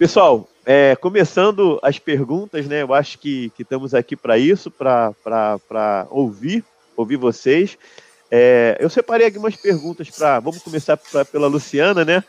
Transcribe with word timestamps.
Pessoal, 0.00 0.48
é, 0.64 0.96
começando 0.96 1.78
as 1.82 1.98
perguntas, 1.98 2.66
né? 2.66 2.80
Eu 2.80 2.94
acho 2.94 3.18
que, 3.18 3.50
que 3.50 3.60
estamos 3.60 3.92
aqui 3.92 4.16
para 4.16 4.38
isso, 4.38 4.70
para 4.70 6.06
ouvir, 6.08 6.64
ouvir 6.96 7.16
vocês. 7.16 7.76
É, 8.30 8.78
eu 8.80 8.88
separei 8.88 9.26
algumas 9.26 9.54
perguntas 9.56 10.08
para. 10.08 10.40
Vamos 10.40 10.62
começar 10.62 10.96
pra, 10.96 11.22
pela 11.26 11.48
Luciana, 11.48 12.02
né? 12.02 12.24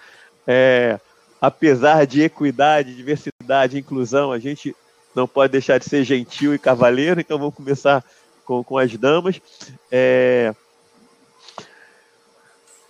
É, 0.45 0.99
apesar 1.39 2.05
de 2.05 2.23
equidade, 2.23 2.93
diversidade, 2.93 3.79
inclusão, 3.79 4.33
a 4.33 4.37
gente 4.37 4.75
não 5.15 5.25
pode 5.25 5.53
deixar 5.53 5.77
de 5.77 5.85
ser 5.85 6.03
gentil 6.03 6.53
e 6.53 6.59
cavaleiro, 6.59 7.21
então 7.21 7.39
vamos 7.39 7.55
começar 7.55 8.03
com, 8.43 8.61
com 8.65 8.77
as 8.77 8.93
damas. 8.97 9.41
É... 9.89 10.53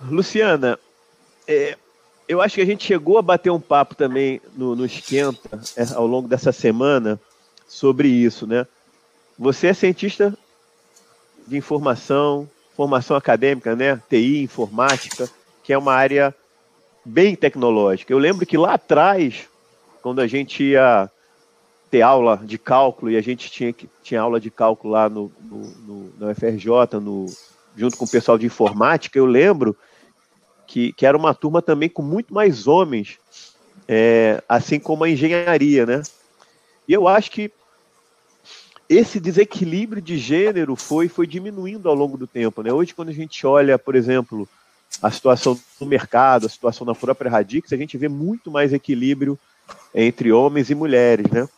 Luciana, 0.10 0.80
é, 1.48 1.78
eu 2.32 2.42
acho 2.42 2.56
que 2.56 2.62
a 2.62 2.66
gente 2.66 2.86
chegou 2.86 3.18
a 3.18 3.22
bater 3.22 3.50
um 3.50 3.60
papo 3.60 3.94
também 3.94 4.40
no, 4.56 4.74
no 4.74 4.86
Esquenta 4.86 5.60
é, 5.76 5.84
ao 5.94 6.08
longo 6.08 6.30
dessa 6.30 6.54
semana 6.54 7.20
sobre 7.68 8.08
isso, 8.08 8.48
né? 8.48 8.66
Você 9.38 9.68
é 9.68 9.74
cientista 9.74 10.34
de 11.46 11.58
informação, 11.58 12.50
formação 12.74 13.18
acadêmica, 13.18 13.76
né? 13.76 14.02
TI, 14.10 14.44
informática, 14.44 15.30
que 15.62 15.74
é 15.74 15.78
uma 15.78 15.94
área 15.94 16.34
bem 17.04 17.36
tecnológica. 17.36 18.14
Eu 18.14 18.18
lembro 18.18 18.46
que 18.46 18.58
lá 18.58 18.76
atrás, 18.76 19.50
quando 20.02 20.22
a 20.22 20.28
gente 20.28 20.64
ia 20.64 21.12
ter 21.90 22.02
aula 22.02 22.42
de 22.42 22.58
cálculo 22.58 23.12
e 23.12 23.18
a 23.18 23.22
gente 23.22 23.52
tinha, 23.52 23.76
tinha 24.02 24.22
aula 24.22 24.40
de 24.40 24.50
cálculo 24.50 24.94
lá 24.94 25.10
no, 25.10 25.30
no, 25.38 25.58
no, 25.58 26.14
no 26.18 26.34
FRJ, 26.36 26.98
no, 27.02 27.26
junto 27.76 27.98
com 27.98 28.06
o 28.06 28.10
pessoal 28.10 28.38
de 28.38 28.46
informática, 28.46 29.20
eu 29.20 29.26
lembro 29.26 29.76
que, 30.72 30.94
que 30.94 31.06
era 31.06 31.18
uma 31.18 31.34
turma 31.34 31.62
também 31.62 31.90
com 31.90 32.02
muito 32.02 32.34
mais 32.34 32.66
homens, 32.66 33.20
é, 33.90 34.42
assim 34.48 34.80
como 34.80 35.04
a 35.04 35.10
engenharia, 35.10 35.86
né? 35.86 36.02
E 36.88 36.94
eu 36.94 37.10
acho 37.10 37.30
que 37.30 37.52
esse 38.88 39.20
desequilíbrio 39.20 40.02
de 40.02 40.18
gênero 40.18 40.78
foi, 40.78 41.10
foi 41.10 41.28
diminuindo 41.28 41.90
ao 41.90 41.96
longo 41.96 42.18
do 42.18 42.26
tempo, 42.26 42.64
né? 42.64 42.72
Hoje, 42.72 42.94
quando 42.94 43.10
a 43.10 43.14
gente 43.14 43.46
olha, 43.46 43.78
por 43.78 43.96
exemplo, 43.96 44.48
a 45.02 45.12
situação 45.12 45.60
do 45.78 45.86
mercado, 45.86 46.46
a 46.46 46.50
situação 46.50 46.88
da 46.88 46.96
própria 46.96 47.30
Radix, 47.30 47.74
a 47.74 47.78
gente 47.78 47.98
vê 47.98 48.08
muito 48.08 48.50
mais 48.50 48.72
equilíbrio 48.72 49.38
entre 49.94 50.32
homens 50.32 50.70
e 50.70 50.76
mulheres, 50.76 51.30
né? 51.30 51.50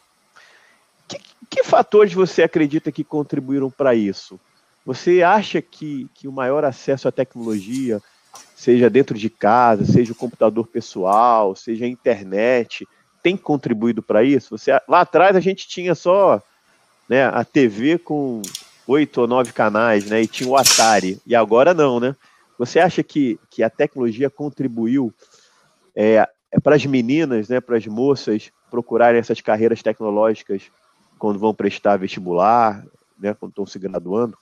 Que, 1.07 1.19
que 1.51 1.63
fatores 1.63 2.13
você 2.13 2.41
acredita 2.41 2.91
que 2.91 3.03
contribuíram 3.03 3.69
para 3.69 3.93
isso? 3.93 4.39
Você 4.83 5.21
acha 5.21 5.61
que, 5.61 6.09
que 6.15 6.27
o 6.27 6.31
maior 6.31 6.65
acesso 6.65 7.07
à 7.07 7.11
tecnologia, 7.11 8.01
seja 8.55 8.89
dentro 8.89 9.17
de 9.17 9.29
casa, 9.29 9.85
seja 9.85 10.13
o 10.13 10.15
computador 10.15 10.67
pessoal, 10.67 11.55
seja 11.55 11.85
a 11.85 11.87
internet, 11.87 12.87
tem 13.21 13.37
contribuído 13.37 14.01
para 14.01 14.23
isso? 14.23 14.57
Você, 14.57 14.71
lá 14.87 15.01
atrás 15.01 15.35
a 15.35 15.39
gente 15.39 15.67
tinha 15.67 15.95
só 15.95 16.41
né, 17.07 17.25
a 17.25 17.43
TV 17.43 17.97
com 17.97 18.41
oito 18.87 19.21
ou 19.21 19.27
nove 19.27 19.51
canais, 19.51 20.05
né, 20.05 20.21
e 20.21 20.27
tinha 20.27 20.49
o 20.49 20.57
Atari, 20.57 21.19
e 21.25 21.35
agora 21.35 21.73
não, 21.73 21.99
né? 21.99 22.15
Você 22.57 22.79
acha 22.79 23.01
que, 23.01 23.39
que 23.49 23.63
a 23.63 23.69
tecnologia 23.69 24.29
contribuiu 24.29 25.13
é, 25.95 26.27
é 26.51 26.59
para 26.59 26.75
as 26.75 26.85
meninas, 26.85 27.49
né, 27.49 27.59
para 27.59 27.77
as 27.77 27.87
moças 27.87 28.51
procurarem 28.69 29.19
essas 29.19 29.41
carreiras 29.41 29.81
tecnológicas 29.81 30.63
quando 31.17 31.39
vão 31.39 31.53
prestar 31.53 31.97
vestibular, 31.97 32.83
né, 33.17 33.33
quando 33.33 33.51
estão 33.51 33.65
se 33.65 33.79
graduando? 33.79 34.37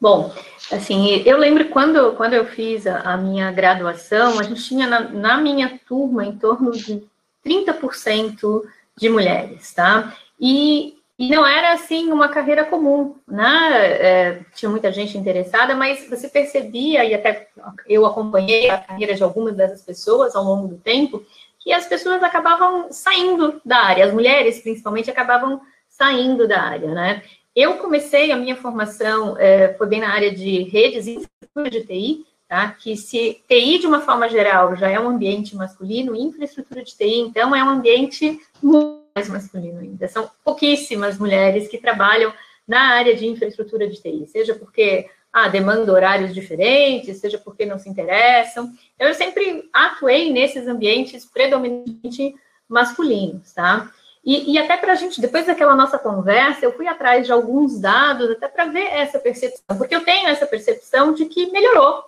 Bom, 0.00 0.30
assim, 0.70 1.22
eu 1.24 1.38
lembro 1.38 1.68
quando, 1.70 2.12
quando 2.12 2.34
eu 2.34 2.44
fiz 2.46 2.86
a, 2.86 3.00
a 3.00 3.16
minha 3.16 3.50
graduação, 3.50 4.38
a 4.38 4.42
gente 4.42 4.62
tinha 4.62 4.86
na, 4.86 5.00
na, 5.00 5.36
minha 5.38 5.80
turma 5.86 6.24
em 6.24 6.36
torno 6.36 6.72
de 6.72 7.02
30% 7.44 8.62
de 8.96 9.08
mulheres, 9.08 9.72
tá? 9.72 10.14
E, 10.38 10.98
e 11.18 11.30
não 11.30 11.46
era, 11.46 11.72
assim, 11.72 12.12
uma 12.12 12.28
carreira 12.28 12.64
comum, 12.64 13.16
né? 13.26 13.70
É, 13.72 14.40
tinha 14.54 14.68
muita 14.68 14.92
gente 14.92 15.16
interessada, 15.16 15.74
mas 15.74 16.08
você 16.10 16.28
percebia, 16.28 17.04
e 17.04 17.14
até 17.14 17.48
eu 17.86 18.04
acompanhei 18.04 18.68
a 18.68 18.78
carreira 18.78 19.14
de 19.14 19.22
algumas 19.22 19.56
dessas 19.56 19.82
pessoas 19.82 20.36
ao 20.36 20.44
longo 20.44 20.68
do 20.68 20.76
tempo, 20.76 21.24
que 21.58 21.72
as 21.72 21.86
pessoas 21.86 22.22
acabavam 22.22 22.92
saindo 22.92 23.60
da 23.64 23.78
área, 23.78 24.04
as 24.04 24.12
mulheres, 24.12 24.60
principalmente, 24.60 25.10
acabavam 25.10 25.60
saindo 25.88 26.46
da 26.46 26.60
área, 26.60 26.92
né? 26.92 27.22
Eu 27.56 27.78
comecei 27.78 28.30
a 28.30 28.36
minha 28.36 28.54
formação, 28.54 29.34
é, 29.38 29.72
foi 29.72 29.86
bem 29.86 30.00
na 30.00 30.12
área 30.12 30.30
de 30.30 30.64
redes 30.64 31.06
e 31.06 31.26
de 31.70 31.86
TI, 31.86 32.26
tá? 32.46 32.70
Que 32.72 32.94
se 32.98 33.42
TI, 33.48 33.78
de 33.78 33.86
uma 33.86 34.02
forma 34.02 34.28
geral, 34.28 34.76
já 34.76 34.90
é 34.90 35.00
um 35.00 35.08
ambiente 35.08 35.56
masculino, 35.56 36.14
infraestrutura 36.14 36.84
de 36.84 36.94
TI, 36.94 37.20
então, 37.20 37.56
é 37.56 37.64
um 37.64 37.70
ambiente 37.70 38.38
muito 38.62 39.06
mais 39.14 39.30
masculino 39.30 39.80
ainda. 39.80 40.06
São 40.06 40.30
pouquíssimas 40.44 41.18
mulheres 41.18 41.66
que 41.66 41.78
trabalham 41.78 42.30
na 42.68 42.90
área 42.94 43.16
de 43.16 43.26
infraestrutura 43.26 43.88
de 43.88 44.02
TI, 44.02 44.26
seja 44.26 44.54
porque 44.54 45.08
ah, 45.32 45.48
demanda 45.48 45.90
horários 45.90 46.34
diferentes, 46.34 47.16
seja 47.16 47.38
porque 47.38 47.64
não 47.64 47.78
se 47.78 47.88
interessam. 47.88 48.70
Eu 48.98 49.14
sempre 49.14 49.66
atuei 49.72 50.30
nesses 50.30 50.68
ambientes 50.68 51.24
predominantemente 51.24 52.34
masculinos, 52.68 53.54
tá? 53.54 53.90
E, 54.26 54.54
e 54.54 54.58
até 54.58 54.76
para 54.76 54.92
a 54.92 54.96
gente, 54.96 55.20
depois 55.20 55.46
daquela 55.46 55.76
nossa 55.76 56.00
conversa, 56.00 56.64
eu 56.64 56.72
fui 56.72 56.88
atrás 56.88 57.24
de 57.24 57.32
alguns 57.32 57.78
dados, 57.80 58.28
até 58.28 58.48
para 58.48 58.64
ver 58.64 58.88
essa 58.88 59.20
percepção, 59.20 59.78
porque 59.78 59.94
eu 59.94 60.04
tenho 60.04 60.28
essa 60.28 60.44
percepção 60.44 61.14
de 61.14 61.26
que 61.26 61.52
melhorou. 61.52 62.02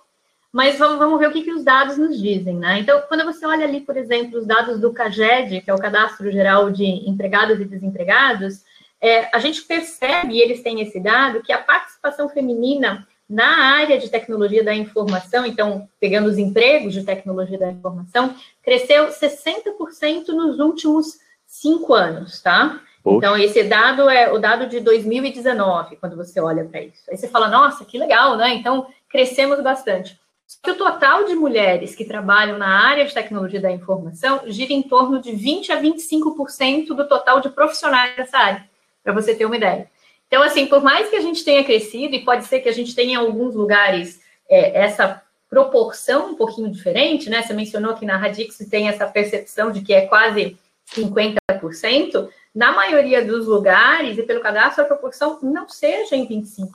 Mas 0.51 0.77
vamos, 0.77 0.97
vamos 0.97 1.17
ver 1.17 1.29
o 1.29 1.31
que, 1.31 1.43
que 1.43 1.53
os 1.53 1.63
dados 1.63 1.97
nos 1.97 2.19
dizem, 2.19 2.55
né? 2.55 2.79
Então, 2.79 3.01
quando 3.07 3.23
você 3.23 3.45
olha 3.45 3.65
ali, 3.65 3.79
por 3.79 3.95
exemplo, 3.95 4.37
os 4.37 4.45
dados 4.45 4.81
do 4.81 4.91
CAGED, 4.91 5.61
que 5.61 5.71
é 5.71 5.73
o 5.73 5.79
Cadastro 5.79 6.29
Geral 6.29 6.69
de 6.69 6.83
Empregados 6.83 7.57
e 7.61 7.65
Desempregados, 7.65 8.63
é, 8.99 9.33
a 9.33 9.39
gente 9.39 9.61
percebe, 9.61 10.33
e 10.33 10.41
eles 10.41 10.61
têm 10.61 10.81
esse 10.81 10.99
dado, 10.99 11.41
que 11.41 11.53
a 11.53 11.59
participação 11.59 12.27
feminina 12.27 13.07
na 13.29 13.75
área 13.75 13.97
de 13.97 14.09
tecnologia 14.09 14.63
da 14.63 14.73
informação, 14.73 15.45
então, 15.45 15.87
pegando 16.01 16.27
os 16.27 16.37
empregos 16.37 16.93
de 16.93 17.03
tecnologia 17.03 17.59
da 17.59 17.71
informação, 17.71 18.35
cresceu 18.61 19.07
60% 19.07 20.29
nos 20.29 20.59
últimos 20.59 21.19
cinco 21.49 21.95
anos, 21.95 22.41
tá? 22.41 22.79
Poxa. 23.03 23.17
Então, 23.17 23.37
esse 23.37 23.63
dado 23.63 24.07
é 24.07 24.31
o 24.31 24.37
dado 24.37 24.67
de 24.67 24.79
2019, 24.79 25.95
quando 25.95 26.15
você 26.15 26.39
olha 26.39 26.63
para 26.63 26.81
isso. 26.81 27.01
Aí 27.09 27.17
você 27.17 27.27
fala, 27.27 27.49
nossa, 27.49 27.83
que 27.83 27.97
legal, 27.97 28.37
né? 28.37 28.53
Então, 28.53 28.87
crescemos 29.09 29.59
bastante. 29.61 30.19
Só 30.45 30.59
que 30.61 30.71
o 30.71 30.77
total 30.77 31.25
de 31.25 31.33
mulheres 31.35 31.95
que 31.95 32.05
trabalham 32.05 32.57
na 32.57 32.87
área 32.87 33.05
de 33.05 33.13
tecnologia 33.13 33.59
da 33.59 33.71
informação 33.71 34.41
gira 34.45 34.73
em 34.73 34.83
torno 34.83 35.19
de 35.19 35.31
20 35.31 35.71
a 35.71 35.81
25% 35.81 36.87
do 36.87 37.07
total 37.07 37.41
de 37.41 37.49
profissionais 37.49 38.15
dessa 38.15 38.37
área, 38.37 38.69
para 39.03 39.13
você 39.13 39.33
ter 39.33 39.45
uma 39.45 39.57
ideia. 39.57 39.89
Então, 40.27 40.43
assim, 40.43 40.67
por 40.67 40.83
mais 40.83 41.09
que 41.09 41.15
a 41.15 41.21
gente 41.21 41.43
tenha 41.43 41.63
crescido, 41.63 42.15
e 42.15 42.23
pode 42.23 42.45
ser 42.45 42.59
que 42.59 42.69
a 42.69 42.73
gente 42.73 42.93
tenha 42.93 43.13
em 43.13 43.15
alguns 43.15 43.55
lugares 43.55 44.21
é, 44.47 44.79
essa 44.79 45.21
proporção 45.49 46.31
um 46.31 46.35
pouquinho 46.35 46.69
diferente, 46.69 47.29
né? 47.29 47.41
Você 47.41 47.53
mencionou 47.53 47.95
que 47.95 48.05
na 48.05 48.17
Radix 48.17 48.57
tem 48.69 48.87
essa 48.87 49.07
percepção 49.07 49.71
de 49.71 49.81
que 49.81 49.91
é 49.91 50.05
quase 50.05 50.57
50%, 50.93 52.29
na 52.53 52.71
maioria 52.71 53.23
dos 53.23 53.47
lugares, 53.47 54.17
e 54.17 54.23
pelo 54.23 54.41
cadastro, 54.41 54.83
a 54.83 54.87
proporção 54.87 55.39
não 55.41 55.67
seja 55.69 56.15
em 56.15 56.27
25%. 56.27 56.69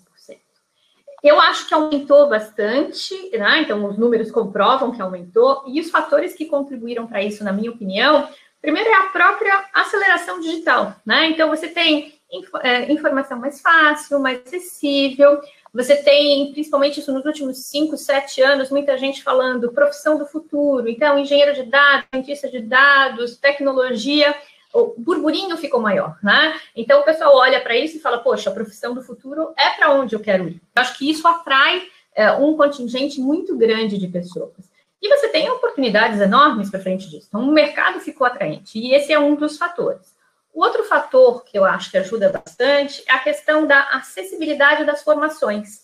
Eu 1.23 1.41
acho 1.41 1.67
que 1.67 1.73
aumentou 1.73 2.29
bastante, 2.29 3.15
né? 3.31 3.63
então 3.63 3.83
os 3.87 3.97
números 3.97 4.31
comprovam 4.31 4.93
que 4.93 5.01
aumentou, 5.01 5.65
e 5.67 5.81
os 5.81 5.91
fatores 5.91 6.35
que 6.35 6.45
contribuíram 6.45 7.07
para 7.07 7.23
isso, 7.23 7.43
na 7.43 7.51
minha 7.51 7.71
opinião, 7.71 8.29
primeiro 8.61 8.91
é 8.91 8.95
a 8.95 9.09
própria 9.09 9.65
aceleração 9.73 10.39
digital, 10.39 10.95
né? 11.05 11.31
Então 11.31 11.49
você 11.49 11.69
tem 11.69 12.15
é, 12.63 12.93
informação 12.93 13.39
mais 13.39 13.61
fácil, 13.61 14.21
mais 14.21 14.41
acessível, 14.47 15.41
você 15.75 15.97
tem, 15.97 16.53
principalmente 16.53 17.01
isso 17.01 17.13
nos 17.13 17.25
últimos 17.25 17.59
5, 17.67 17.97
7 17.97 18.41
anos, 18.41 18.71
muita 18.71 18.97
gente 18.97 19.25
falando 19.25 19.73
profissão 19.73 20.17
do 20.17 20.25
futuro. 20.25 20.89
Então, 20.89 21.19
engenheiro 21.19 21.53
de 21.53 21.65
dados, 21.65 22.07
cientista 22.15 22.49
de 22.49 22.61
dados, 22.61 23.37
tecnologia, 23.39 24.33
o 24.73 24.95
burburinho 24.97 25.57
ficou 25.57 25.81
maior, 25.81 26.17
né? 26.23 26.61
Então, 26.77 27.01
o 27.01 27.05
pessoal 27.05 27.35
olha 27.37 27.61
para 27.61 27.77
isso 27.77 27.97
e 27.97 28.01
fala, 28.01 28.19
poxa, 28.19 28.51
a 28.51 28.55
profissão 28.55 28.95
do 28.95 29.03
futuro 29.03 29.53
é 29.59 29.71
para 29.71 29.93
onde 29.93 30.15
eu 30.15 30.21
quero 30.21 30.49
ir. 30.49 30.63
Eu 30.77 30.83
acho 30.83 30.97
que 30.97 31.11
isso 31.11 31.27
atrai 31.27 31.83
é, 32.15 32.31
um 32.31 32.57
contingente 32.57 33.21
muito 33.21 33.57
grande 33.57 33.99
de 33.99 34.07
pessoas. 34.07 34.73
E 35.03 35.09
você 35.09 35.29
tem 35.29 35.51
oportunidades 35.51 36.21
enormes 36.21 36.71
para 36.71 36.81
frente 36.81 37.11
disso. 37.11 37.27
Então, 37.29 37.41
o 37.41 37.53
mercado 37.53 37.99
ficou 37.99 38.25
atraente. 38.25 38.79
E 38.79 38.95
esse 38.95 39.13
é 39.13 39.19
um 39.19 39.35
dos 39.35 39.59
fatores. 39.59 40.14
O 40.55 40.63
outro 40.63 40.85
fator 40.85 41.45
que 41.45 41.59
eu 41.59 41.65
acho 41.65 41.91
que 41.91 41.99
ajuda 41.99 42.31
bastante 42.31 43.03
é 43.09 43.13
a 43.13 43.19
questão 43.19 43.67
da 43.67 43.81
acessibilidade 43.91 44.85
das 44.85 45.03
formações. 45.03 45.81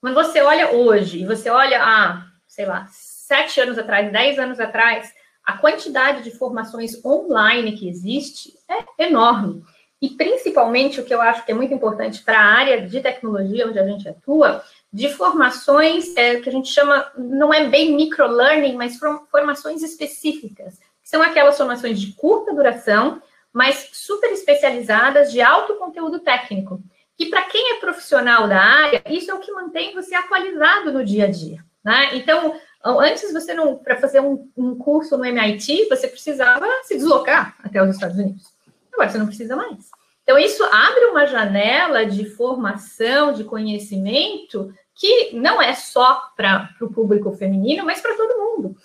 Quando 0.00 0.14
você 0.14 0.40
olha 0.40 0.72
hoje 0.72 1.20
e 1.20 1.26
você 1.26 1.48
olha 1.48 1.80
há, 1.80 2.26
sei 2.48 2.66
lá, 2.66 2.88
sete 2.90 3.60
anos 3.60 3.78
atrás, 3.78 4.10
dez 4.10 4.36
anos 4.36 4.58
atrás, 4.58 5.14
a 5.44 5.58
quantidade 5.58 6.24
de 6.24 6.32
formações 6.32 7.04
online 7.04 7.78
que 7.78 7.88
existe 7.88 8.52
é 8.68 9.06
enorme. 9.06 9.62
E 10.02 10.10
principalmente 10.10 11.00
o 11.00 11.04
que 11.04 11.14
eu 11.14 11.20
acho 11.20 11.44
que 11.44 11.52
é 11.52 11.54
muito 11.54 11.72
importante 11.72 12.20
para 12.22 12.40
a 12.40 12.52
área 12.52 12.88
de 12.88 13.00
tecnologia 13.00 13.68
onde 13.68 13.78
a 13.78 13.86
gente 13.86 14.08
atua, 14.08 14.64
de 14.92 15.08
formações 15.10 16.16
é, 16.16 16.40
que 16.40 16.48
a 16.48 16.52
gente 16.52 16.68
chama, 16.68 17.12
não 17.16 17.54
é 17.54 17.68
bem 17.68 17.94
microlearning, 17.94 18.74
mas 18.74 18.98
formações 19.30 19.84
específicas 19.84 20.80
são 21.04 21.22
aquelas 21.22 21.56
formações 21.56 22.00
de 22.00 22.12
curta 22.14 22.54
duração, 22.54 23.22
mas 23.52 23.88
super 23.92 24.30
especializadas 24.32 25.32
de 25.32 25.40
alto 25.40 25.74
conteúdo 25.74 26.20
técnico. 26.20 26.80
E 27.18 27.26
para 27.26 27.44
quem 27.44 27.72
é 27.74 27.80
profissional 27.80 28.48
da 28.48 28.58
área, 28.58 29.02
isso 29.08 29.30
é 29.30 29.34
o 29.34 29.40
que 29.40 29.52
mantém 29.52 29.94
você 29.94 30.14
atualizado 30.14 30.92
no 30.92 31.04
dia 31.04 31.24
a 31.24 31.30
dia. 31.30 31.62
Né? 31.84 32.16
Então, 32.16 32.58
antes 32.84 33.32
você 33.32 33.52
não, 33.52 33.76
para 33.76 33.96
fazer 33.96 34.20
um, 34.20 34.50
um, 34.56 34.74
curso 34.74 35.18
no 35.18 35.24
MIT, 35.24 35.88
você 35.88 36.08
precisava 36.08 36.66
se 36.84 36.94
deslocar 36.94 37.56
até 37.62 37.82
os 37.82 37.94
Estados 37.94 38.16
Unidos. 38.16 38.46
Agora 38.92 39.10
você 39.10 39.18
não 39.18 39.26
precisa 39.26 39.56
mais. 39.56 39.90
Então, 40.22 40.38
isso 40.38 40.62
abre 40.64 41.06
uma 41.06 41.26
janela 41.26 42.06
de 42.06 42.24
formação, 42.24 43.32
de 43.32 43.44
conhecimento, 43.44 44.72
que 44.94 45.34
não 45.34 45.60
é 45.60 45.74
só 45.74 46.30
para 46.36 46.70
o 46.80 46.92
público 46.92 47.32
feminino, 47.32 47.84
mas 47.84 48.00
para 48.00 48.16
todo 48.16 48.38
mundo. 48.38 48.76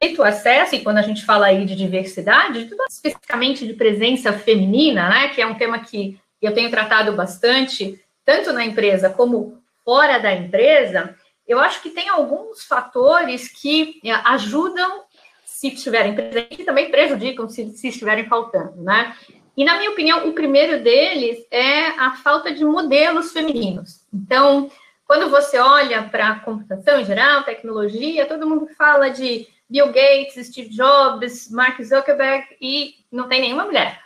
Feito 0.00 0.22
acesso, 0.22 0.74
e 0.74 0.80
quando 0.80 0.98
a 0.98 1.02
gente 1.02 1.24
fala 1.24 1.46
aí 1.46 1.64
de 1.64 1.74
diversidade, 1.74 2.70
especificamente 2.88 3.66
de 3.66 3.74
presença 3.74 4.32
feminina, 4.32 5.08
né, 5.08 5.28
que 5.28 5.40
é 5.40 5.46
um 5.46 5.56
tema 5.56 5.78
que 5.80 6.18
eu 6.40 6.54
tenho 6.54 6.70
tratado 6.70 7.12
bastante, 7.12 8.00
tanto 8.24 8.52
na 8.52 8.64
empresa 8.64 9.10
como 9.10 9.60
fora 9.84 10.18
da 10.18 10.32
empresa, 10.32 11.14
eu 11.46 11.58
acho 11.58 11.82
que 11.82 11.90
tem 11.90 12.08
alguns 12.08 12.64
fatores 12.64 13.48
que 13.48 14.00
é, 14.04 14.12
ajudam 14.12 15.02
se 15.44 15.68
estiverem 15.68 16.14
presentes 16.14 16.60
e 16.60 16.64
também 16.64 16.90
prejudicam 16.90 17.48
se, 17.48 17.70
se 17.70 17.88
estiverem 17.88 18.28
faltando, 18.28 18.82
né? 18.82 19.16
E, 19.56 19.64
na 19.64 19.76
minha 19.76 19.90
opinião, 19.90 20.28
o 20.28 20.32
primeiro 20.32 20.84
deles 20.84 21.44
é 21.50 21.86
a 21.98 22.12
falta 22.12 22.52
de 22.52 22.64
modelos 22.64 23.32
femininos. 23.32 24.06
Então, 24.14 24.70
quando 25.04 25.28
você 25.30 25.58
olha 25.58 26.04
para 26.04 26.28
a 26.28 26.38
computação 26.38 27.00
em 27.00 27.04
geral, 27.04 27.42
tecnologia, 27.42 28.26
todo 28.26 28.46
mundo 28.46 28.68
fala 28.76 29.08
de 29.08 29.48
Bill 29.68 29.86
Gates, 29.86 30.46
Steve 30.46 30.70
Jobs, 30.70 31.50
Mark 31.50 31.82
Zuckerberg 31.82 32.46
e 32.60 32.94
não 33.12 33.28
tem 33.28 33.40
nenhuma 33.40 33.64
mulher. 33.64 34.00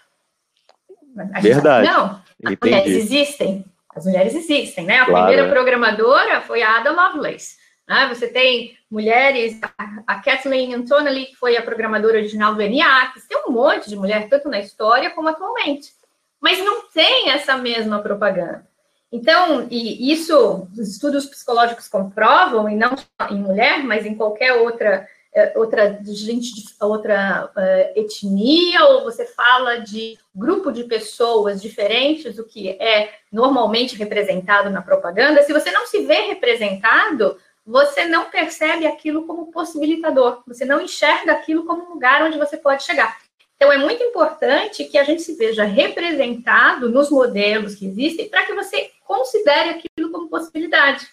Verdade. 1.40 1.86
não, 1.86 2.22
as 2.44 2.56
mulheres 2.60 2.92
existem. 2.92 3.64
As 3.94 4.06
mulheres 4.06 4.34
existem, 4.34 4.86
né? 4.86 5.00
A 5.00 5.04
claro, 5.04 5.26
primeira 5.26 5.48
é. 5.48 5.52
programadora 5.52 6.40
foi 6.40 6.62
a 6.62 6.78
Ada 6.78 6.90
Lovelace. 6.90 7.56
Né? 7.86 8.08
Você 8.08 8.26
tem 8.26 8.76
mulheres, 8.90 9.60
a 10.06 10.20
Kathleen 10.20 10.74
Antonelli, 10.74 11.26
que 11.26 11.36
foi 11.36 11.56
a 11.56 11.62
programadora 11.62 12.16
original 12.16 12.54
do 12.54 12.62
ENIAC, 12.62 13.20
tem 13.28 13.42
um 13.46 13.52
monte 13.52 13.88
de 13.88 13.96
mulher, 13.96 14.28
tanto 14.28 14.48
na 14.48 14.60
história 14.60 15.10
como 15.10 15.28
atualmente. 15.28 15.92
Mas 16.40 16.58
não 16.58 16.88
tem 16.88 17.30
essa 17.30 17.56
mesma 17.56 18.00
propaganda. 18.00 18.66
Então, 19.10 19.66
e 19.70 20.10
isso 20.10 20.68
os 20.72 20.88
estudos 20.88 21.26
psicológicos 21.26 21.86
comprovam, 21.86 22.68
e 22.68 22.74
não 22.74 22.96
só 22.96 23.28
em 23.30 23.36
mulher, 23.36 23.84
mas 23.84 24.06
em 24.06 24.14
qualquer 24.14 24.54
outra 24.54 25.06
outra 25.54 25.98
gente 26.04 26.54
de 26.54 26.64
outra 26.80 27.50
uh, 27.56 27.98
etnia, 27.98 28.84
ou 28.84 29.04
você 29.04 29.24
fala 29.24 29.78
de 29.78 30.18
grupo 30.34 30.70
de 30.70 30.84
pessoas 30.84 31.60
diferentes 31.62 32.36
do 32.36 32.44
que 32.44 32.70
é 32.70 33.14
normalmente 33.30 33.96
representado 33.96 34.68
na 34.68 34.82
propaganda, 34.82 35.42
se 35.42 35.52
você 35.52 35.70
não 35.70 35.86
se 35.86 36.04
vê 36.04 36.26
representado, 36.26 37.38
você 37.64 38.04
não 38.04 38.28
percebe 38.28 38.86
aquilo 38.86 39.26
como 39.26 39.50
possibilitador, 39.50 40.42
você 40.46 40.64
não 40.64 40.80
enxerga 40.80 41.32
aquilo 41.32 41.64
como 41.64 41.84
um 41.84 41.94
lugar 41.94 42.22
onde 42.22 42.36
você 42.36 42.56
pode 42.56 42.82
chegar. 42.82 43.16
Então, 43.56 43.72
é 43.72 43.78
muito 43.78 44.02
importante 44.02 44.84
que 44.84 44.98
a 44.98 45.04
gente 45.04 45.22
se 45.22 45.36
veja 45.36 45.62
representado 45.62 46.90
nos 46.90 47.10
modelos 47.10 47.76
que 47.76 47.86
existem 47.86 48.28
para 48.28 48.44
que 48.44 48.52
você 48.52 48.90
considere 49.06 49.70
aquilo 49.70 50.10
como 50.10 50.28
possibilidade 50.28 51.06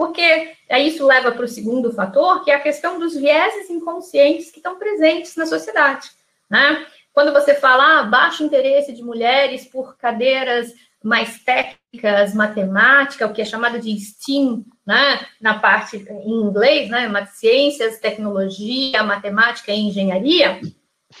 porque 0.00 0.54
isso 0.78 1.06
leva 1.06 1.30
para 1.30 1.44
o 1.44 1.48
segundo 1.48 1.92
fator, 1.92 2.42
que 2.42 2.50
é 2.50 2.54
a 2.54 2.60
questão 2.60 2.98
dos 2.98 3.14
vieses 3.14 3.68
inconscientes 3.68 4.50
que 4.50 4.56
estão 4.56 4.78
presentes 4.78 5.36
na 5.36 5.44
sociedade. 5.44 6.08
Né? 6.48 6.86
Quando 7.12 7.34
você 7.34 7.54
fala 7.54 8.00
ah, 8.00 8.02
baixo 8.04 8.42
interesse 8.42 8.94
de 8.94 9.02
mulheres 9.02 9.66
por 9.66 9.98
cadeiras 9.98 10.72
mais 11.04 11.44
técnicas, 11.44 12.32
matemática, 12.32 13.26
o 13.26 13.32
que 13.34 13.42
é 13.42 13.44
chamado 13.44 13.78
de 13.78 13.94
STEAM, 14.00 14.64
né? 14.86 15.20
na 15.38 15.58
parte 15.58 15.98
em 15.98 16.46
inglês, 16.46 16.88
né? 16.88 17.26
ciências, 17.34 17.98
tecnologia, 17.98 19.02
matemática 19.02 19.70
e 19.70 19.80
engenharia, 19.80 20.62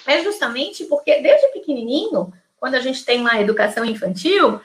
é 0.06 0.22
justamente 0.22 0.84
porque 0.84 1.20
desde 1.20 1.48
pequenininho, 1.48 2.32
quando 2.58 2.76
a 2.76 2.80
gente 2.80 3.04
tem 3.04 3.20
uma 3.20 3.38
educação 3.42 3.84
infantil, 3.84 4.58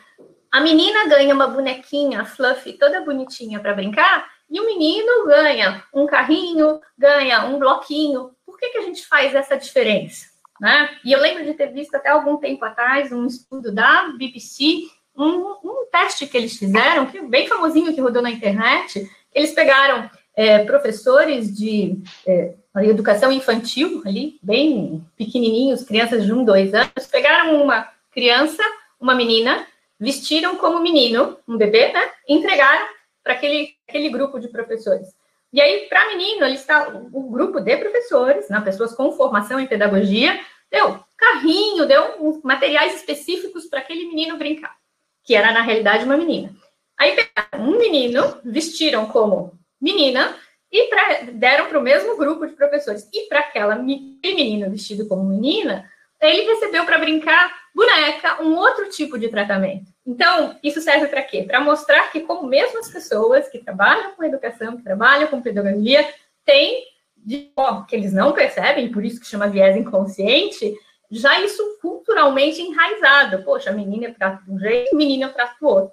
a 0.55 0.61
menina 0.61 1.05
ganha 1.09 1.35
uma 1.35 1.49
bonequinha 1.49 2.23
fluffy 2.23 2.77
toda 2.77 3.01
bonitinha 3.01 3.59
para 3.59 3.73
brincar 3.73 4.25
e 4.49 4.57
o 4.57 4.65
menino 4.65 5.25
ganha 5.25 5.83
um 5.93 6.05
carrinho, 6.05 6.79
ganha 6.97 7.43
um 7.43 7.59
bloquinho. 7.59 8.31
Por 8.45 8.57
que, 8.57 8.69
que 8.69 8.77
a 8.77 8.81
gente 8.81 9.05
faz 9.05 9.35
essa 9.35 9.57
diferença? 9.57 10.27
Né? 10.61 10.97
E 11.03 11.11
eu 11.11 11.19
lembro 11.19 11.43
de 11.43 11.55
ter 11.55 11.73
visto 11.73 11.93
até 11.95 12.07
algum 12.07 12.37
tempo 12.37 12.63
atrás 12.63 13.11
um 13.11 13.25
estudo 13.25 13.69
da 13.69 14.13
BBC, 14.17 14.87
um, 15.13 15.57
um 15.61 15.87
teste 15.91 16.25
que 16.25 16.37
eles 16.37 16.55
fizeram, 16.55 17.07
que 17.07 17.21
bem 17.23 17.49
famosinho 17.49 17.93
que 17.93 17.99
rodou 17.99 18.21
na 18.21 18.31
internet. 18.31 19.11
Eles 19.33 19.51
pegaram 19.51 20.09
é, 20.37 20.63
professores 20.63 21.53
de 21.53 22.01
é, 22.25 22.53
educação 22.77 23.29
infantil 23.29 24.01
ali, 24.05 24.39
bem 24.41 25.05
pequenininhos, 25.17 25.83
crianças 25.83 26.23
de 26.23 26.31
um, 26.31 26.45
dois 26.45 26.73
anos, 26.73 27.07
pegaram 27.11 27.61
uma 27.61 27.89
criança, 28.09 28.63
uma 28.97 29.13
menina, 29.13 29.67
vestiram 29.99 30.57
como 30.57 30.79
menino, 30.79 31.37
um 31.47 31.57
bebê, 31.57 31.91
né? 31.91 32.11
Entregaram 32.27 32.87
para 33.23 33.33
aquele, 33.33 33.75
aquele 33.87 34.09
grupo 34.09 34.39
de 34.39 34.47
professores. 34.47 35.07
E 35.51 35.61
aí, 35.61 35.87
para 35.87 36.07
menino, 36.09 36.43
ali 36.43 36.55
está 36.55 36.89
o 36.89 37.29
grupo 37.29 37.61
de 37.61 37.77
professores, 37.77 38.49
né, 38.49 38.59
pessoas 38.59 38.93
com 38.93 39.13
formação 39.13 39.57
em 39.59 39.67
pedagogia, 39.67 40.37
deu 40.69 40.99
carrinho, 41.17 41.85
deu 41.85 42.41
materiais 42.43 42.95
específicos 42.95 43.65
para 43.65 43.79
aquele 43.79 44.05
menino 44.05 44.37
brincar, 44.37 44.75
que 45.23 45.33
era, 45.33 45.53
na 45.53 45.61
realidade, 45.61 46.03
uma 46.03 46.17
menina. 46.17 46.53
Aí 46.97 47.15
pegaram 47.15 47.69
um 47.69 47.77
menino, 47.77 48.37
vestiram 48.43 49.05
como 49.05 49.57
menina 49.79 50.35
e 50.71 50.87
pra, 50.87 51.21
deram 51.31 51.67
para 51.67 51.79
o 51.79 51.81
mesmo 51.81 52.17
grupo 52.17 52.45
de 52.45 52.53
professores. 52.53 53.07
E 53.13 53.27
para 53.27 53.39
aquela 53.39 53.75
menino 53.75 54.69
vestido 54.69 55.07
como 55.07 55.23
menina, 55.23 55.89
ele 56.21 56.43
recebeu 56.43 56.85
para 56.85 56.97
brincar 56.97 57.53
boneca, 57.73 58.41
um 58.41 58.55
outro 58.55 58.89
tipo 58.89 59.19
de 59.19 59.27
tratamento. 59.27 59.91
Então, 60.05 60.57
isso 60.63 60.79
serve 60.79 61.07
para 61.07 61.21
quê? 61.21 61.43
Para 61.43 61.59
mostrar 61.59 62.11
que, 62.11 62.21
como 62.21 62.47
mesmo 62.47 62.79
as 62.79 62.89
pessoas 62.89 63.49
que 63.49 63.59
trabalham 63.59 64.11
com 64.13 64.23
educação, 64.23 64.77
que 64.77 64.83
trabalham 64.83 65.27
com 65.27 65.41
pedagogia, 65.41 66.07
têm, 66.45 66.85
de, 67.17 67.51
ó, 67.55 67.81
que 67.81 67.95
eles 67.95 68.13
não 68.13 68.31
percebem, 68.31 68.91
por 68.91 69.03
isso 69.03 69.19
que 69.19 69.27
chama 69.27 69.49
viés 69.49 69.75
inconsciente, 69.75 70.73
já 71.11 71.39
isso 71.41 71.79
culturalmente 71.81 72.61
enraizado. 72.61 73.43
Poxa, 73.43 73.71
a 73.71 73.73
menina 73.73 74.13
trata 74.17 74.43
de 74.43 74.51
um 74.51 74.59
jeito, 74.59 74.95
menina 74.95 75.29
trata 75.29 75.55
do 75.59 75.67
outro. 75.67 75.91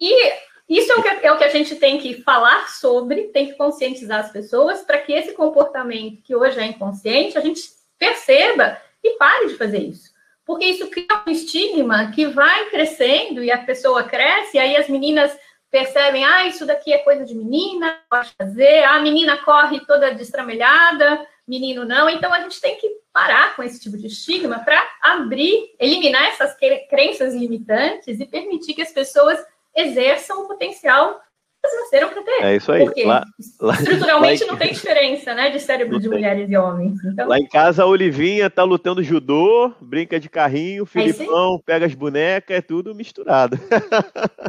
E 0.00 0.32
isso 0.68 0.92
é 0.92 0.96
o, 0.96 1.02
que, 1.02 1.26
é 1.26 1.32
o 1.32 1.38
que 1.38 1.44
a 1.44 1.48
gente 1.48 1.76
tem 1.76 1.98
que 1.98 2.22
falar 2.22 2.68
sobre, 2.68 3.28
tem 3.28 3.46
que 3.46 3.54
conscientizar 3.54 4.20
as 4.20 4.30
pessoas 4.30 4.82
para 4.82 4.98
que 4.98 5.12
esse 5.12 5.32
comportamento 5.32 6.22
que 6.22 6.36
hoje 6.36 6.60
é 6.60 6.66
inconsciente, 6.66 7.38
a 7.38 7.40
gente 7.40 7.62
perceba 7.98 8.78
e 9.02 9.10
pare 9.16 9.48
de 9.48 9.54
fazer 9.56 9.78
isso 9.78 10.18
porque 10.48 10.64
isso 10.64 10.88
cria 10.88 11.06
um 11.26 11.30
estigma 11.30 12.10
que 12.10 12.26
vai 12.26 12.70
crescendo 12.70 13.44
e 13.44 13.52
a 13.52 13.58
pessoa 13.58 14.02
cresce, 14.04 14.56
e 14.56 14.58
aí 14.58 14.78
as 14.78 14.88
meninas 14.88 15.30
percebem, 15.70 16.24
ah, 16.24 16.46
isso 16.46 16.64
daqui 16.64 16.90
é 16.90 16.96
coisa 17.00 17.22
de 17.22 17.34
menina, 17.34 18.00
pode 18.08 18.30
fazer, 18.30 18.82
ah, 18.84 18.94
a 18.94 19.02
menina 19.02 19.36
corre 19.44 19.78
toda 19.80 20.14
destramelhada, 20.14 21.22
menino 21.46 21.84
não. 21.84 22.08
Então 22.08 22.32
a 22.32 22.40
gente 22.40 22.62
tem 22.62 22.76
que 22.76 22.88
parar 23.12 23.54
com 23.54 23.62
esse 23.62 23.78
tipo 23.78 23.98
de 23.98 24.06
estigma 24.06 24.60
para 24.60 24.82
abrir, 25.02 25.74
eliminar 25.78 26.28
essas 26.28 26.56
crenças 26.88 27.34
limitantes 27.34 28.18
e 28.18 28.24
permitir 28.24 28.72
que 28.72 28.80
as 28.80 28.90
pessoas 28.90 29.38
exerçam 29.76 30.44
o 30.44 30.48
potencial 30.48 31.20
elas 31.64 31.80
nasceram 31.80 32.08
para 32.08 32.22
ter. 32.22 32.44
É 32.44 32.56
isso 32.56 32.70
aí. 32.70 32.84
Porque 32.84 33.04
lá, 33.04 33.24
lá, 33.60 33.74
estruturalmente 33.74 34.44
lá 34.44 34.52
não 34.52 34.58
tem 34.58 34.72
diferença, 34.72 35.34
né, 35.34 35.50
de 35.50 35.60
cérebro 35.60 35.98
de 35.98 36.08
mulheres 36.08 36.48
e 36.48 36.56
homens. 36.56 37.04
Então... 37.04 37.28
Lá 37.28 37.38
em 37.38 37.46
casa 37.46 37.82
a 37.82 37.86
Olivinha 37.86 38.48
tá 38.48 38.62
lutando 38.62 39.02
judô, 39.02 39.72
brinca 39.80 40.20
de 40.20 40.28
carrinho, 40.28 40.84
é 40.84 40.86
Filipão 40.86 41.56
é 41.56 41.62
pega 41.64 41.86
as 41.86 41.94
bonecas, 41.94 42.56
é 42.56 42.60
tudo 42.60 42.94
misturado. 42.94 43.58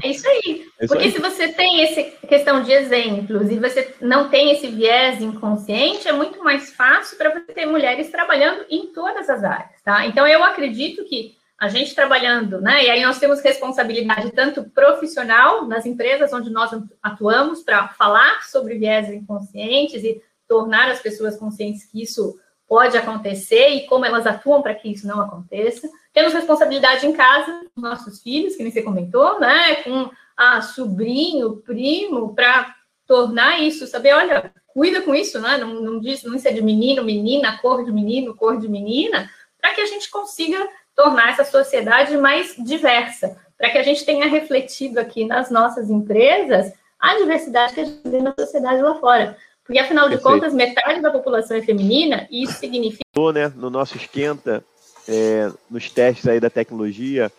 É 0.04 0.08
isso 0.08 0.28
aí. 0.28 0.70
É 0.80 0.86
isso 0.86 0.94
Porque 0.94 1.08
aí. 1.08 1.12
se 1.12 1.20
você 1.20 1.50
tem 1.50 1.84
essa 1.84 2.02
questão 2.26 2.64
de 2.64 2.72
exemplos 2.72 3.52
e 3.52 3.60
você 3.60 3.94
não 4.00 4.30
tem 4.30 4.54
esse 4.54 4.68
viés 4.68 5.22
inconsciente, 5.22 6.08
é 6.08 6.14
muito 6.14 6.42
mais 6.42 6.72
fácil 6.72 7.18
para 7.18 7.32
você 7.32 7.52
ter 7.52 7.66
mulheres 7.66 8.10
trabalhando 8.10 8.66
em 8.70 8.88
todas 8.88 9.30
as 9.30 9.44
áreas, 9.44 9.82
tá? 9.84 10.06
Então 10.06 10.26
eu 10.26 10.42
acredito 10.42 11.04
que 11.04 11.36
a 11.60 11.68
gente 11.68 11.94
trabalhando, 11.94 12.62
né? 12.62 12.86
E 12.86 12.90
aí 12.90 13.04
nós 13.04 13.20
temos 13.20 13.42
responsabilidade 13.42 14.32
tanto 14.32 14.64
profissional 14.70 15.66
nas 15.66 15.86
empresas 15.86 16.32
onde 16.32 16.50
nós 16.50 16.72
atuamos 17.04 17.62
para 17.62 17.90
falar 17.90 18.44
sobre 18.44 18.78
viés 18.78 19.10
inconscientes 19.10 20.04
e 20.04 20.22
tornar 20.48 20.90
as 20.90 21.02
pessoas 21.02 21.38
conscientes 21.38 21.84
que 21.84 22.02
isso 22.02 22.40
pode 22.68 22.96
acontecer 22.98 23.70
e 23.70 23.88
como 23.88 24.06
elas 24.06 24.26
atuam 24.26 24.62
para 24.62 24.74
que 24.74 24.90
isso 24.90 25.06
não 25.06 25.20
aconteça. 25.20 25.90
Temos 26.14 26.34
responsabilidade 26.34 27.06
em 27.06 27.14
casa, 27.14 27.66
com 27.76 27.82
nossos 27.82 28.22
filhos, 28.22 28.56
que 28.56 28.64
nem 28.64 28.72
você 28.72 28.82
comentou, 28.82 29.40
né? 29.40 29.76
Com 29.84 30.10
a 30.38 30.62
sobrinho, 30.62 31.58
primo, 31.58 32.34
para 32.34 32.74
tornar 33.06 33.60
isso, 33.60 33.86
saber, 33.86 34.14
olha, 34.14 34.54
cuida 34.68 35.02
com 35.02 35.14
isso, 35.14 35.40
né? 35.42 35.58
não, 35.58 35.82
não 35.82 36.00
diz 36.00 36.24
não 36.24 36.36
é 36.36 36.54
de 36.54 36.62
menino, 36.62 37.04
menina, 37.04 37.58
cor 37.58 37.84
de 37.84 37.92
menino, 37.92 38.36
cor 38.36 38.58
de 38.58 38.70
menina, 38.70 39.30
para 39.60 39.74
que 39.74 39.82
a 39.82 39.86
gente 39.86 40.10
consiga 40.10 40.58
tornar 41.00 41.30
essa 41.30 41.46
sociedade 41.46 42.18
mais 42.18 42.56
diversa, 42.58 43.38
para 43.58 43.70
que 43.70 43.78
a 43.78 43.84
gente 43.84 44.04
tenha 44.04 44.28
refletido 44.28 45.00
aqui 45.00 45.24
nas 45.24 45.50
nossas 45.50 45.90
empresas 45.90 46.74
a 47.00 47.18
diversidade 47.18 47.74
que 47.74 47.80
a 47.80 47.86
gente 47.86 48.02
vê 48.04 48.22
na 48.22 48.34
sociedade 48.38 48.82
lá 48.82 48.96
fora. 48.96 49.38
Porque, 49.64 49.80
afinal 49.80 50.10
de 50.10 50.18
contas, 50.18 50.54
metade 50.54 51.00
da 51.00 51.10
população 51.10 51.56
é 51.56 51.62
feminina 51.62 52.28
e 52.30 52.44
isso 52.44 52.54
significa. 52.60 53.04
Né, 53.34 53.54
no 53.56 53.70
nosso 53.70 53.96
esquenta, 53.96 54.62
é, 55.08 55.50
nos 55.70 55.90
testes 55.90 56.28
aí 56.28 56.40
da 56.40 56.50
tecnologia, 56.50 57.32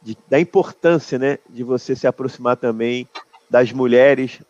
de, 0.00 0.16
da 0.28 0.38
importância 0.38 1.18
né, 1.18 1.38
de 1.48 1.64
você 1.64 1.96
se 1.96 2.06
aproximar 2.06 2.56
também 2.56 3.08
das 3.50 3.72
mulheres 3.72 4.40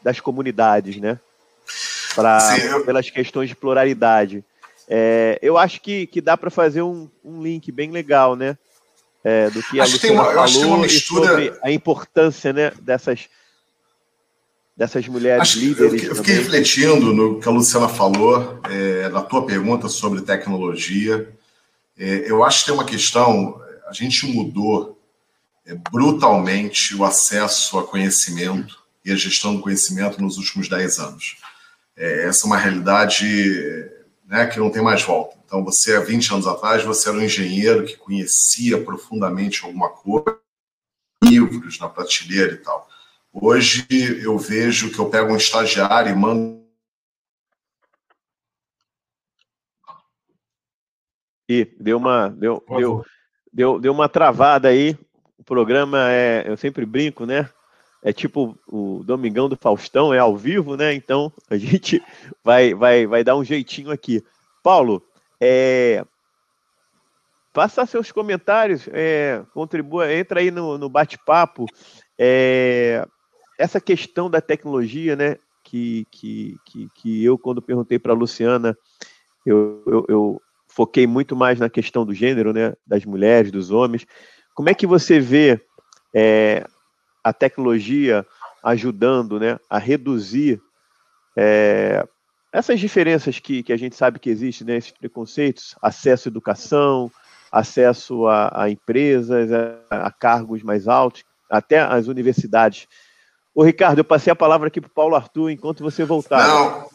das 0.00 0.20
comunidades, 0.20 0.96
né? 0.98 1.18
Pra. 2.14 2.38
Pelas 2.84 3.10
questões 3.10 3.48
de 3.48 3.56
pluralidade. 3.56 4.44
É, 4.88 5.38
eu 5.42 5.58
acho 5.58 5.80
que, 5.80 6.06
que 6.06 6.20
dá 6.20 6.36
para 6.36 6.50
fazer 6.50 6.82
um, 6.82 7.08
um 7.24 7.42
link 7.42 7.72
bem 7.72 7.90
legal, 7.90 8.36
né? 8.36 8.56
É, 9.24 9.50
do 9.50 9.60
que 9.60 9.80
acho 9.80 9.92
a 9.92 9.94
Luciana 9.94 10.22
uma, 10.22 10.48
falou 10.48 10.78
mistura... 10.78 11.28
sobre 11.28 11.52
a 11.60 11.72
importância 11.72 12.52
né, 12.52 12.70
dessas, 12.80 13.28
dessas 14.76 15.08
mulheres 15.08 15.42
acho, 15.42 15.58
líderes. 15.58 16.04
Eu, 16.04 16.10
eu 16.10 16.14
fiquei 16.16 16.34
refletindo 16.34 17.12
no 17.12 17.40
que 17.40 17.48
a 17.48 17.50
Luciana 17.50 17.88
falou, 17.88 18.60
é, 18.70 19.08
na 19.08 19.22
tua 19.22 19.44
pergunta 19.44 19.88
sobre 19.88 20.20
tecnologia. 20.20 21.28
É, 21.98 22.30
eu 22.30 22.44
acho 22.44 22.60
que 22.60 22.66
tem 22.66 22.74
uma 22.74 22.84
questão, 22.84 23.60
a 23.88 23.92
gente 23.92 24.26
mudou 24.26 24.96
é, 25.66 25.74
brutalmente 25.90 26.94
o 26.94 27.04
acesso 27.04 27.80
a 27.80 27.84
conhecimento 27.84 28.78
e 29.04 29.10
a 29.10 29.16
gestão 29.16 29.56
do 29.56 29.62
conhecimento 29.62 30.22
nos 30.22 30.38
últimos 30.38 30.68
10 30.68 30.98
anos. 31.00 31.36
É, 31.96 32.28
essa 32.28 32.44
é 32.44 32.46
uma 32.46 32.56
realidade 32.56 33.95
né, 34.26 34.46
que 34.46 34.58
não 34.58 34.70
tem 34.70 34.82
mais 34.82 35.02
volta. 35.02 35.36
Então, 35.44 35.64
você, 35.64 35.94
há 35.94 36.00
20 36.00 36.32
anos 36.32 36.46
atrás, 36.46 36.82
você 36.84 37.08
era 37.08 37.18
um 37.18 37.22
engenheiro 37.22 37.86
que 37.86 37.96
conhecia 37.96 38.82
profundamente 38.82 39.64
alguma 39.64 39.88
coisa, 39.88 40.38
livros 41.22 41.78
na 41.78 41.88
prateleira 41.88 42.52
e 42.52 42.58
tal. 42.58 42.88
Hoje, 43.32 43.86
eu 43.90 44.36
vejo 44.36 44.90
que 44.90 44.98
eu 44.98 45.08
pego 45.08 45.32
um 45.32 45.36
estagiário 45.36 46.10
e 46.10 46.14
mando. 46.14 46.66
E 51.48 51.64
deu 51.78 51.98
uma, 51.98 52.28
deu, 52.28 52.64
deu, 52.68 53.04
deu, 53.52 53.80
deu 53.80 53.92
uma 53.92 54.08
travada 54.08 54.68
aí. 54.68 54.98
O 55.38 55.44
programa 55.44 56.10
é, 56.10 56.44
eu 56.48 56.56
sempre 56.56 56.84
brinco, 56.84 57.24
né? 57.24 57.48
É 58.06 58.12
tipo 58.12 58.56
o 58.68 59.02
Domingão 59.02 59.48
do 59.48 59.56
Faustão, 59.56 60.14
é 60.14 60.18
ao 60.20 60.36
vivo, 60.36 60.76
né? 60.76 60.94
Então 60.94 61.32
a 61.50 61.56
gente 61.56 62.00
vai, 62.44 62.72
vai, 62.72 63.04
vai 63.04 63.24
dar 63.24 63.34
um 63.34 63.42
jeitinho 63.42 63.90
aqui. 63.90 64.22
Paulo, 64.62 65.02
é, 65.40 66.04
passa 67.52 67.84
seus 67.84 68.12
comentários, 68.12 68.88
é, 68.92 69.42
contribua, 69.52 70.14
entra 70.14 70.38
aí 70.38 70.52
no, 70.52 70.78
no 70.78 70.88
bate-papo. 70.88 71.66
É, 72.16 73.04
essa 73.58 73.80
questão 73.80 74.30
da 74.30 74.40
tecnologia, 74.40 75.16
né? 75.16 75.36
Que, 75.64 76.06
que, 76.12 76.56
que, 76.64 76.88
que 76.94 77.24
eu, 77.24 77.36
quando 77.36 77.60
perguntei 77.60 77.98
para 77.98 78.12
a 78.12 78.16
Luciana, 78.16 78.78
eu, 79.44 79.82
eu, 79.84 80.06
eu 80.08 80.42
foquei 80.68 81.08
muito 81.08 81.34
mais 81.34 81.58
na 81.58 81.68
questão 81.68 82.06
do 82.06 82.14
gênero, 82.14 82.52
né? 82.52 82.72
Das 82.86 83.04
mulheres, 83.04 83.50
dos 83.50 83.72
homens. 83.72 84.06
Como 84.54 84.70
é 84.70 84.74
que 84.74 84.86
você 84.86 85.18
vê 85.18 85.60
é, 86.14 86.64
a 87.26 87.32
tecnologia 87.32 88.24
ajudando 88.62 89.40
né, 89.40 89.58
a 89.68 89.78
reduzir 89.78 90.62
é, 91.36 92.06
essas 92.52 92.78
diferenças 92.78 93.40
que, 93.40 93.64
que 93.64 93.72
a 93.72 93.76
gente 93.76 93.96
sabe 93.96 94.20
que 94.20 94.30
existem, 94.30 94.64
né, 94.64 94.76
esses 94.76 94.92
preconceitos, 94.92 95.74
acesso 95.82 96.28
à 96.28 96.30
educação, 96.30 97.10
acesso 97.50 98.28
a, 98.28 98.62
a 98.62 98.70
empresas, 98.70 99.50
a, 99.52 100.06
a, 100.06 100.12
cargos 100.12 100.62
mais 100.62 100.86
altos, 100.86 101.24
até 101.50 101.80
as 101.80 102.06
universidades. 102.06 102.86
Ô, 103.52 103.64
Ricardo, 103.64 103.98
eu 103.98 104.04
passei 104.04 104.32
a 104.32 104.36
palavra 104.36 104.68
aqui 104.68 104.80
para 104.80 104.88
o 104.88 104.94
Paulo 104.94 105.16
Arthur 105.16 105.50
enquanto 105.50 105.82
você 105.82 106.04
voltar. 106.04 106.46
Não, 106.46 106.88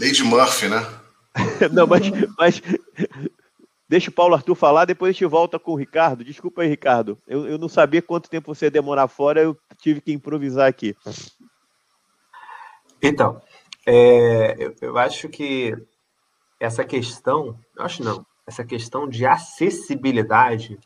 Lady 0.00 0.24
Murphy, 0.24 0.68
né? 0.68 0.84
Não, 1.70 1.86
mas, 1.86 2.02
mas 2.36 2.60
Deixa 3.92 4.08
o 4.08 4.14
Paulo 4.14 4.34
Arthur 4.34 4.54
falar, 4.54 4.86
depois 4.86 5.10
a 5.10 5.12
gente 5.12 5.26
volta 5.26 5.58
com 5.58 5.72
o 5.72 5.76
Ricardo. 5.76 6.24
Desculpa 6.24 6.62
aí, 6.62 6.68
Ricardo. 6.68 7.18
Eu, 7.28 7.46
eu 7.46 7.58
não 7.58 7.68
sabia 7.68 8.00
quanto 8.00 8.30
tempo 8.30 8.54
você 8.54 8.64
ia 8.64 8.70
demorar 8.70 9.06
fora, 9.06 9.42
eu 9.42 9.54
tive 9.76 10.00
que 10.00 10.10
improvisar 10.10 10.66
aqui. 10.66 10.96
Então, 13.02 13.42
é, 13.86 14.56
eu, 14.58 14.74
eu 14.80 14.96
acho 14.96 15.28
que 15.28 15.76
essa 16.58 16.82
questão, 16.84 17.60
acho 17.78 18.02
não, 18.02 18.24
essa 18.46 18.64
questão 18.64 19.06
de 19.06 19.26
acessibilidade, 19.26 20.78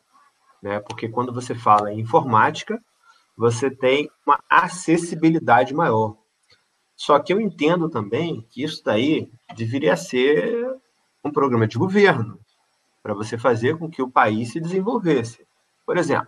né? 0.61 0.81
Porque 0.81 1.09
quando 1.09 1.33
você 1.33 1.55
fala 1.55 1.93
em 1.93 2.01
informática, 2.01 2.83
você 3.37 3.71
tem 3.71 4.11
uma 4.27 4.43
acessibilidade 4.51 5.73
maior. 5.73 6.17
Só 6.97 7.21
que 7.21 7.33
eu 7.33 7.41
entendo 7.41 7.89
também 7.89 8.45
que 8.51 8.65
isso 8.65 8.83
daí 8.85 9.31
deveria 9.55 9.97
ser 9.97 10.67
um 11.25 11.31
programa 11.31 11.69
de 11.69 11.79
governo, 11.79 12.45
para 13.07 13.15
você 13.15 13.39
fazer 13.39 13.79
com 13.79 13.89
que 13.89 14.03
o 14.03 14.11
país 14.11 14.51
se 14.51 14.59
desenvolvesse. 14.59 15.47
Por 15.87 15.97
exemplo, 15.97 16.27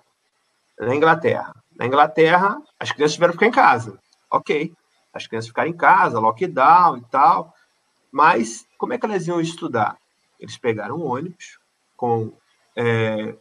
na 0.78 0.94
Inglaterra. 0.94 1.52
Na 1.76 1.86
Inglaterra, 1.86 2.56
as 2.78 2.92
crianças 2.92 3.14
tiveram 3.14 3.32
que 3.32 3.38
ficar 3.38 3.48
em 3.48 3.50
casa. 3.50 3.98
Ok. 4.30 4.72
As 5.12 5.26
crianças 5.26 5.48
ficaram 5.48 5.70
em 5.70 5.76
casa, 5.76 6.20
lockdown 6.20 6.98
e 6.98 7.04
tal. 7.10 7.52
Mas 8.12 8.64
como 8.78 8.92
é 8.92 8.98
que 8.98 9.04
elas 9.04 9.26
iam 9.26 9.40
estudar? 9.40 9.98
Eles 10.38 10.56
pegaram 10.56 10.98
um 10.98 11.04
ônibus 11.04 11.58
com 11.96 12.32
é, 12.76 13.34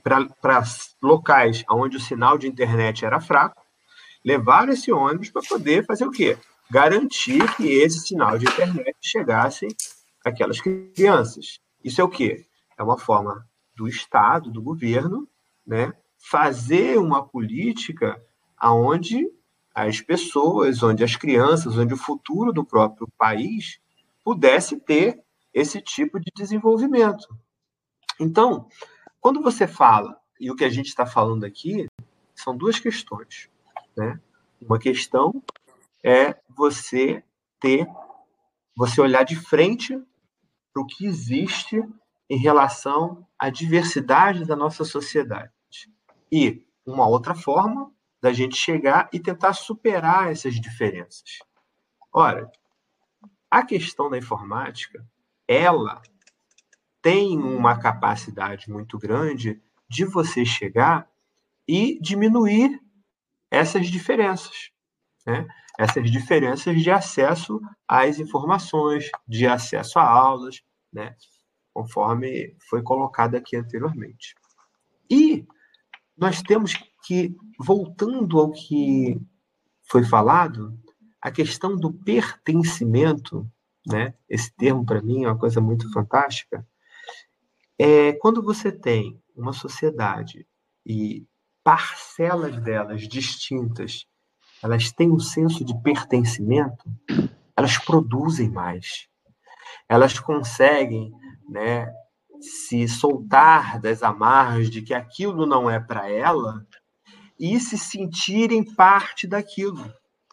para 0.00 0.62
locais 1.02 1.64
onde 1.68 1.96
o 1.96 2.00
sinal 2.00 2.38
de 2.38 2.46
internet 2.46 3.04
era 3.04 3.20
fraco, 3.20 3.60
levaram 4.24 4.72
esse 4.72 4.92
ônibus 4.92 5.30
para 5.30 5.42
poder 5.42 5.84
fazer 5.84 6.04
o 6.04 6.12
quê? 6.12 6.38
Garantir 6.70 7.56
que 7.56 7.66
esse 7.66 8.06
sinal 8.06 8.38
de 8.38 8.44
internet 8.44 8.96
chegasse 9.02 9.66
àquelas 10.24 10.60
crianças. 10.60 11.58
Isso 11.82 12.00
é 12.00 12.04
o 12.04 12.08
quê? 12.08 12.46
É 12.78 12.82
uma 12.82 12.98
forma 12.98 13.46
do 13.76 13.88
Estado, 13.88 14.50
do 14.50 14.62
governo, 14.62 15.28
né, 15.66 15.92
fazer 16.18 16.98
uma 16.98 17.26
política 17.26 18.20
aonde 18.56 19.28
as 19.74 20.00
pessoas, 20.00 20.82
onde 20.82 21.02
as 21.02 21.16
crianças, 21.16 21.76
onde 21.76 21.94
o 21.94 21.98
futuro 21.98 22.52
do 22.52 22.64
próprio 22.64 23.08
país 23.18 23.80
pudesse 24.22 24.78
ter 24.78 25.22
esse 25.52 25.80
tipo 25.80 26.18
de 26.20 26.30
desenvolvimento. 26.34 27.26
Então, 28.20 28.68
quando 29.20 29.42
você 29.42 29.66
fala, 29.66 30.18
e 30.40 30.50
o 30.50 30.56
que 30.56 30.64
a 30.64 30.70
gente 30.70 30.86
está 30.86 31.04
falando 31.04 31.44
aqui, 31.44 31.86
são 32.34 32.56
duas 32.56 32.78
questões. 32.78 33.48
Né? 33.96 34.20
Uma 34.60 34.78
questão 34.78 35.42
é 36.02 36.36
você 36.48 37.22
ter, 37.60 37.86
você 38.76 39.00
olhar 39.00 39.24
de 39.24 39.36
frente 39.36 39.96
para 40.72 40.82
o 40.82 40.86
que 40.86 41.06
existe 41.06 41.82
em 42.34 42.36
relação 42.36 43.24
à 43.38 43.48
diversidade 43.48 44.44
da 44.44 44.56
nossa 44.56 44.84
sociedade. 44.84 45.52
E 46.32 46.66
uma 46.84 47.06
outra 47.06 47.32
forma 47.32 47.92
da 48.20 48.32
gente 48.32 48.56
chegar 48.56 49.08
e 49.12 49.20
tentar 49.20 49.52
superar 49.52 50.32
essas 50.32 50.56
diferenças. 50.56 51.38
Ora, 52.12 52.50
a 53.48 53.64
questão 53.64 54.10
da 54.10 54.18
informática, 54.18 55.06
ela 55.46 56.02
tem 57.00 57.38
uma 57.38 57.78
capacidade 57.78 58.68
muito 58.68 58.98
grande 58.98 59.62
de 59.88 60.04
você 60.04 60.44
chegar 60.44 61.08
e 61.68 62.00
diminuir 62.00 62.80
essas 63.48 63.86
diferenças, 63.86 64.72
né? 65.24 65.46
essas 65.78 66.10
diferenças 66.10 66.82
de 66.82 66.90
acesso 66.90 67.60
às 67.86 68.18
informações, 68.18 69.08
de 69.28 69.46
acesso 69.46 70.00
a 70.00 70.08
aulas, 70.08 70.64
né? 70.92 71.14
Conforme 71.74 72.56
foi 72.70 72.82
colocado 72.82 73.34
aqui 73.34 73.56
anteriormente. 73.56 74.36
E 75.10 75.44
nós 76.16 76.40
temos 76.40 76.74
que, 77.04 77.36
voltando 77.58 78.38
ao 78.38 78.52
que 78.52 79.20
foi 79.82 80.04
falado, 80.04 80.78
a 81.20 81.30
questão 81.30 81.76
do 81.76 81.92
pertencimento, 81.92 83.50
né? 83.86 84.14
Esse 84.28 84.54
termo 84.54 84.86
para 84.86 85.02
mim 85.02 85.24
é 85.24 85.28
uma 85.28 85.38
coisa 85.38 85.60
muito 85.60 85.92
fantástica. 85.92 86.66
É 87.76 88.12
quando 88.14 88.42
você 88.42 88.70
tem 88.70 89.20
uma 89.36 89.52
sociedade 89.52 90.46
e 90.86 91.26
parcelas 91.64 92.56
delas 92.62 93.08
distintas, 93.08 94.06
elas 94.62 94.92
têm 94.92 95.10
um 95.10 95.18
senso 95.18 95.64
de 95.64 95.76
pertencimento, 95.82 96.84
elas 97.56 97.78
produzem 97.78 98.48
mais. 98.48 99.08
Elas 99.88 100.18
conseguem 100.18 101.12
né, 101.48 101.92
se 102.40 102.86
soltar 102.88 103.80
das 103.80 104.02
amarras 104.02 104.68
de 104.68 104.82
que 104.82 104.94
aquilo 104.94 105.46
não 105.46 105.70
é 105.70 105.80
para 105.80 106.08
ela 106.08 106.66
e 107.38 107.58
se 107.58 107.76
sentirem 107.76 108.64
parte 108.64 109.26
daquilo. 109.26 109.92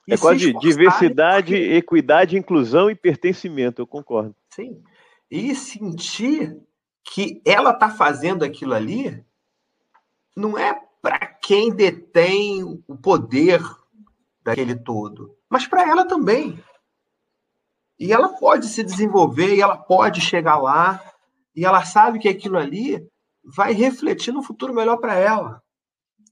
É 0.10 0.18
quase 0.18 0.53
diversidade, 0.53 1.56
equidade, 1.56 2.38
inclusão 2.38 2.89
e 2.89 2.96
pertencimento, 2.96 3.82
eu 3.82 3.88
concordo. 3.88 4.36
Sim. 4.53 4.82
E 5.30 5.56
sentir 5.56 6.58
que 7.13 7.41
ela 7.46 7.72
está 7.72 7.89
fazendo 7.89 8.44
aquilo 8.44 8.74
ali 8.74 9.24
não 10.36 10.58
é 10.58 10.80
para 11.01 11.25
quem 11.25 11.74
detém 11.74 12.63
o 12.63 12.96
poder 12.98 13.62
daquele 14.44 14.75
todo, 14.75 15.36
mas 15.50 15.68
para 15.68 15.88
ela 15.88 16.06
também. 16.06 16.62
E 18.01 18.12
ela 18.12 18.29
pode 18.29 18.65
se 18.65 18.84
desenvolver, 18.84 19.55
e 19.55 19.62
ela 19.62 19.77
pode 19.77 20.22
chegar 20.22 20.58
lá, 20.58 21.00
e 21.55 21.63
ela 21.63 21.86
sabe 21.86 22.17
que 22.17 22.27
aquilo 22.27 22.58
ali 22.58 23.08
vai 23.43 23.74
refletir 23.74 24.34
no 24.34 24.41
futuro 24.41 24.74
melhor 24.74 24.98
para 24.98 25.13
ela. 25.13 25.62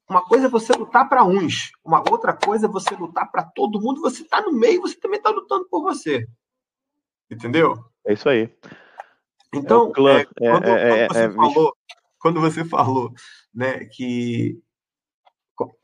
Uma 0.10 0.26
coisa 0.26 0.48
é 0.48 0.50
você 0.50 0.74
lutar 0.74 1.08
para 1.08 1.24
uns, 1.24 1.70
uma 1.86 2.00
outra 2.10 2.34
coisa 2.34 2.66
é 2.66 2.70
você 2.70 2.96
lutar 2.96 3.30
para 3.30 3.44
todo 3.44 3.80
mundo. 3.80 4.02
Você 4.02 4.24
está 4.24 4.42
no 4.42 4.52
meio, 4.52 4.82
você 4.82 5.00
também 5.00 5.20
está 5.20 5.30
lutando 5.30 5.68
por 5.70 5.84
você. 5.84 6.28
Entendeu? 7.30 7.76
É 8.04 8.14
isso 8.14 8.28
aí. 8.28 8.52
Então, 9.54 9.94
é, 10.08 10.22
é, 10.22 10.26
quando, 10.26 10.66
é, 10.66 11.08
quando, 11.08 11.14
você 11.14 11.20
é, 11.20 11.32
falou, 11.32 11.74
quando 12.18 12.42
você 12.42 12.66
falou 12.66 13.14
né, 13.54 13.86
que 13.86 14.60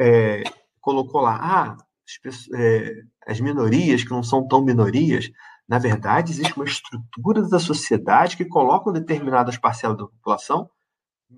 é, 0.02 0.42
colocou 0.82 1.22
lá, 1.22 1.38
ah, 1.40 1.78
as, 2.26 2.52
é, 2.56 3.04
as 3.28 3.40
minorias 3.40 4.04
que 4.04 4.10
não 4.10 4.24
são 4.24 4.48
tão 4.48 4.64
minorias, 4.64 5.30
na 5.68 5.80
verdade, 5.80 6.32
existe 6.32 6.56
uma 6.56 6.66
estrutura 6.66 7.42
da 7.48 7.60
sociedade 7.60 8.38
que 8.38 8.46
colocam 8.46 8.94
determinadas 8.94 9.58
parcelas 9.58 9.98
da 9.98 10.06
população 10.06 10.70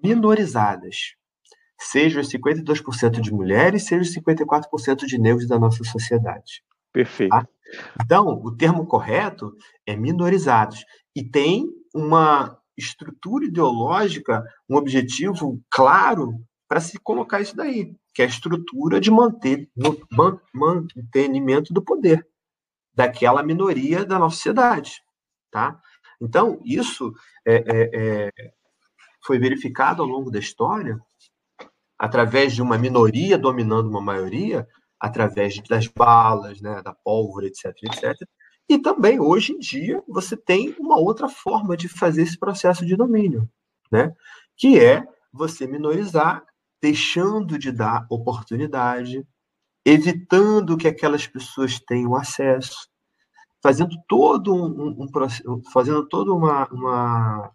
minorizadas. 0.04 1.16
Sejam 1.80 2.22
os 2.22 2.30
52% 2.30 3.22
de 3.22 3.32
mulheres, 3.32 3.86
sejam 3.86 4.02
os 4.02 4.14
54% 4.14 5.06
de 5.06 5.18
negros 5.18 5.48
da 5.48 5.58
nossa 5.58 5.84
sociedade. 5.84 6.64
Perfeito. 6.92 7.30
Tá? 7.30 7.48
Então, 8.04 8.28
o 8.44 8.56
termo 8.56 8.86
correto 8.86 9.54
é 9.86 9.96
minorizados. 9.96 10.84
E 11.16 11.24
tem 11.24 11.66
uma 11.96 12.58
estrutura 12.78 13.46
ideológica, 13.46 14.44
um 14.70 14.76
objetivo 14.76 15.62
claro 15.70 16.34
para 16.68 16.82
se 16.82 17.00
colocar 17.00 17.40
isso 17.40 17.56
daí, 17.56 17.96
que 18.14 18.22
é 18.22 18.26
a 18.26 18.28
estrutura 18.28 19.00
de 19.00 19.10
manter 19.10 19.70
mantenimento 20.54 21.74
do 21.74 21.82
poder 21.82 22.28
daquela 22.98 23.44
minoria 23.44 24.04
da 24.04 24.18
nossa 24.18 24.38
sociedade, 24.38 25.04
tá? 25.52 25.80
Então 26.20 26.60
isso 26.66 27.14
é, 27.46 27.56
é, 27.56 27.90
é, 27.94 28.32
foi 29.24 29.38
verificado 29.38 30.02
ao 30.02 30.08
longo 30.10 30.32
da 30.32 30.40
história 30.40 31.00
através 31.96 32.56
de 32.56 32.62
uma 32.62 32.76
minoria 32.76 33.38
dominando 33.38 33.88
uma 33.88 34.02
maioria, 34.02 34.68
através 35.00 35.60
das 35.70 35.88
balas, 35.88 36.60
né, 36.60 36.82
da 36.82 36.92
pólvora, 36.92 37.46
etc, 37.46 37.66
etc. 37.84 38.16
E 38.68 38.80
também 38.80 39.20
hoje 39.20 39.54
em 39.54 39.60
dia 39.60 40.04
você 40.08 40.36
tem 40.36 40.76
uma 40.80 40.98
outra 40.98 41.30
forma 41.30 41.78
de 41.78 41.88
fazer 41.88 42.24
esse 42.24 42.38
processo 42.38 42.84
de 42.84 42.96
domínio, 42.96 43.48
né? 43.92 44.12
Que 44.58 44.80
é 44.80 45.08
você 45.32 45.68
minorizar 45.68 46.44
deixando 46.82 47.60
de 47.60 47.72
dar 47.72 48.08
oportunidade, 48.10 49.24
evitando 49.90 50.76
que 50.76 50.86
aquelas 50.86 51.26
pessoas 51.26 51.80
tenham 51.80 52.14
acesso, 52.14 52.90
fazendo 53.64 53.96
todo 54.06 54.54
um, 54.54 55.02
um, 55.02 55.62
fazendo 55.72 56.06
toda 56.10 56.34
uma, 56.34 56.68
uma, 56.68 57.52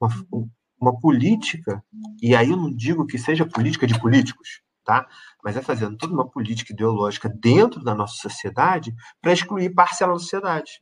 uma, 0.00 0.48
uma, 0.80 0.98
política, 0.98 1.84
e 2.22 2.34
aí 2.34 2.48
eu 2.48 2.56
não 2.56 2.74
digo 2.74 3.04
que 3.04 3.18
seja 3.18 3.44
política 3.44 3.86
de 3.86 4.00
políticos, 4.00 4.62
tá? 4.82 5.06
Mas 5.44 5.58
é 5.58 5.62
fazendo 5.62 5.98
toda 5.98 6.14
uma 6.14 6.26
política 6.26 6.72
ideológica 6.72 7.28
dentro 7.28 7.84
da 7.84 7.94
nossa 7.94 8.16
sociedade 8.16 8.94
para 9.20 9.34
excluir 9.34 9.74
parcela 9.74 10.14
da 10.14 10.18
sociedade. 10.18 10.80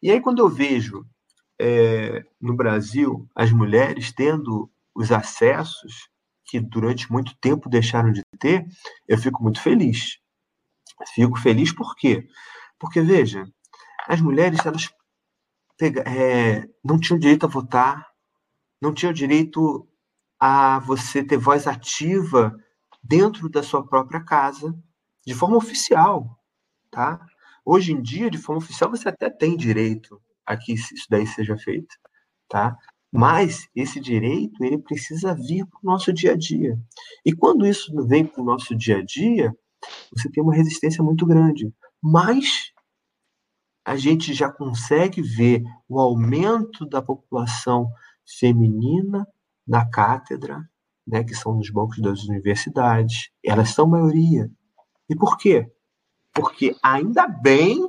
E 0.00 0.12
aí 0.12 0.20
quando 0.20 0.38
eu 0.38 0.48
vejo 0.48 1.04
é, 1.60 2.24
no 2.40 2.54
Brasil 2.54 3.28
as 3.34 3.50
mulheres 3.50 4.12
tendo 4.12 4.70
os 4.94 5.10
acessos 5.10 6.08
que 6.48 6.58
durante 6.58 7.12
muito 7.12 7.36
tempo 7.40 7.68
deixaram 7.68 8.10
de 8.10 8.22
ter, 8.40 8.66
eu 9.06 9.18
fico 9.18 9.42
muito 9.42 9.60
feliz. 9.60 10.18
Fico 11.14 11.38
feliz 11.38 11.72
por 11.72 11.94
quê? 11.94 12.26
Porque, 12.78 13.00
veja, 13.00 13.44
as 14.08 14.20
mulheres 14.20 14.64
elas 14.64 14.88
pega, 15.76 16.02
é, 16.02 16.66
não 16.84 16.98
tinham 16.98 17.18
direito 17.18 17.44
a 17.44 17.48
votar, 17.48 18.06
não 18.80 18.92
tinham 18.94 19.12
direito 19.12 19.86
a 20.40 20.78
você 20.80 21.22
ter 21.22 21.36
voz 21.36 21.66
ativa 21.66 22.56
dentro 23.02 23.48
da 23.48 23.62
sua 23.62 23.86
própria 23.86 24.24
casa, 24.24 24.74
de 25.26 25.34
forma 25.34 25.56
oficial, 25.56 26.38
tá? 26.90 27.20
Hoje 27.64 27.92
em 27.92 28.00
dia, 28.00 28.30
de 28.30 28.38
forma 28.38 28.62
oficial, 28.62 28.90
você 28.90 29.08
até 29.08 29.28
tem 29.28 29.56
direito 29.56 30.20
a 30.46 30.56
que 30.56 30.72
isso 30.72 31.06
daí 31.10 31.26
seja 31.26 31.56
feito, 31.56 31.94
tá? 32.48 32.76
Mas 33.12 33.68
esse 33.74 34.00
direito 34.00 34.62
ele 34.62 34.78
precisa 34.78 35.34
vir 35.34 35.66
para 35.66 35.78
o 35.82 35.86
nosso 35.86 36.12
dia 36.12 36.32
a 36.32 36.36
dia. 36.36 36.78
E 37.24 37.32
quando 37.32 37.66
isso 37.66 37.90
vem 38.06 38.24
para 38.24 38.42
o 38.42 38.44
nosso 38.44 38.76
dia 38.76 38.98
a 38.98 39.04
dia, 39.04 39.56
você 40.14 40.30
tem 40.30 40.42
uma 40.42 40.54
resistência 40.54 41.02
muito 41.02 41.24
grande. 41.24 41.72
Mas 42.02 42.72
a 43.84 43.96
gente 43.96 44.34
já 44.34 44.52
consegue 44.52 45.22
ver 45.22 45.62
o 45.88 45.98
aumento 45.98 46.84
da 46.86 47.00
população 47.00 47.90
feminina 48.38 49.26
na 49.66 49.88
cátedra, 49.88 50.68
né, 51.06 51.24
que 51.24 51.34
são 51.34 51.54
nos 51.54 51.70
bancos 51.70 51.98
das 52.00 52.24
universidades. 52.24 53.30
Elas 53.42 53.70
são 53.70 53.86
maioria. 53.86 54.50
E 55.08 55.16
por 55.16 55.38
quê? 55.38 55.66
Porque 56.34 56.76
ainda 56.82 57.26
bem 57.26 57.80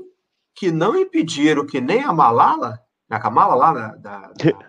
que 0.56 0.72
não 0.72 0.96
impediram 0.96 1.66
que 1.66 1.82
nem 1.82 2.02
a 2.02 2.14
Malala, 2.14 2.80
a 3.10 3.20
Kamala 3.20 3.56
lá 3.56 3.74
da, 3.74 3.96
da, 3.96 4.20
da 4.32 4.69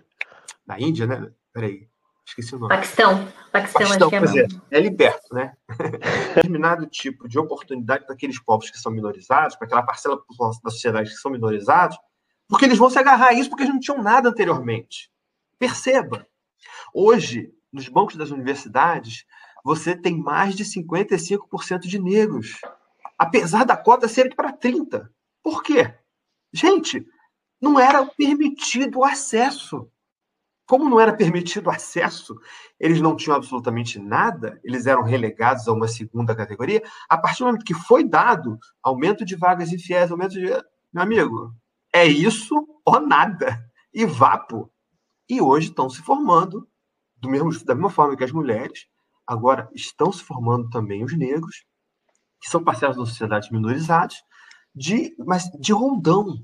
da 0.65 0.79
Índia, 0.79 1.05
né? 1.05 1.31
Peraí, 1.53 1.87
esqueci 2.25 2.55
o 2.55 2.59
nome. 2.59 2.73
Paquistão. 2.73 3.27
Paquistão, 3.51 3.81
Paquistão 3.81 4.09
acho 4.09 4.31
que 4.31 4.39
é, 4.39 4.43
é, 4.43 4.77
é 4.77 4.79
liberto, 4.79 5.33
né? 5.33 5.53
Determinado 6.35 6.85
tipo 6.87 7.27
de 7.27 7.37
oportunidade 7.37 8.05
para 8.05 8.15
aqueles 8.15 8.39
povos 8.39 8.69
que 8.69 8.77
são 8.77 8.91
minorizados, 8.91 9.55
para 9.55 9.67
aquela 9.67 9.83
parcela 9.83 10.21
da 10.63 10.69
sociedade 10.69 11.09
que 11.09 11.17
são 11.17 11.31
minorizados, 11.31 11.97
porque 12.47 12.65
eles 12.65 12.77
vão 12.77 12.89
se 12.89 12.99
agarrar 12.99 13.27
a 13.27 13.33
isso 13.33 13.49
porque 13.49 13.63
eles 13.63 13.73
não 13.73 13.79
tinham 13.79 14.01
nada 14.01 14.29
anteriormente. 14.29 15.11
Perceba, 15.59 16.27
hoje, 16.93 17.53
nos 17.71 17.87
bancos 17.87 18.15
das 18.15 18.31
universidades, 18.31 19.25
você 19.63 19.95
tem 19.95 20.17
mais 20.17 20.55
de 20.55 20.65
55% 20.65 21.81
de 21.81 21.99
negros, 21.99 22.59
apesar 23.17 23.63
da 23.63 23.77
cota 23.77 24.07
ser 24.07 24.35
para 24.35 24.51
30%. 24.51 25.07
Por 25.43 25.63
quê? 25.63 25.93
Gente, 26.53 27.05
não 27.59 27.79
era 27.79 28.05
permitido 28.05 28.99
o 28.99 29.05
acesso 29.05 29.90
como 30.71 30.87
não 30.87 31.01
era 31.01 31.11
permitido 31.11 31.67
acesso, 31.69 32.33
eles 32.79 33.01
não 33.01 33.13
tinham 33.13 33.35
absolutamente 33.35 33.99
nada, 33.99 34.57
eles 34.63 34.87
eram 34.87 35.03
relegados 35.03 35.67
a 35.67 35.73
uma 35.73 35.85
segunda 35.85 36.33
categoria. 36.33 36.81
A 37.09 37.17
partir 37.17 37.39
do 37.39 37.47
momento 37.47 37.65
que 37.65 37.73
foi 37.73 38.05
dado 38.05 38.57
aumento 38.81 39.25
de 39.25 39.35
vagas 39.35 39.73
e 39.73 39.77
fiéis, 39.77 40.09
aumento 40.09 40.31
de. 40.31 40.47
Meu 40.93 41.03
amigo, 41.03 41.53
é 41.93 42.05
isso 42.05 42.55
ou 42.85 43.01
nada. 43.01 43.61
E 43.93 44.05
vapo. 44.05 44.71
E 45.29 45.41
hoje 45.41 45.67
estão 45.67 45.89
se 45.89 46.01
formando, 46.01 46.65
do 47.17 47.27
mesmo, 47.27 47.51
da 47.65 47.75
mesma 47.75 47.89
forma 47.89 48.15
que 48.15 48.23
as 48.23 48.31
mulheres, 48.31 48.87
agora 49.27 49.69
estão 49.75 50.09
se 50.09 50.23
formando 50.23 50.69
também 50.69 51.03
os 51.03 51.17
negros, 51.17 51.65
que 52.39 52.49
são 52.49 52.63
parcelas 52.63 52.95
da 52.95 53.05
sociedade 53.05 53.51
minorizados, 53.51 54.23
de, 54.73 55.13
mas 55.19 55.51
de 55.59 55.73
rondão. 55.73 56.41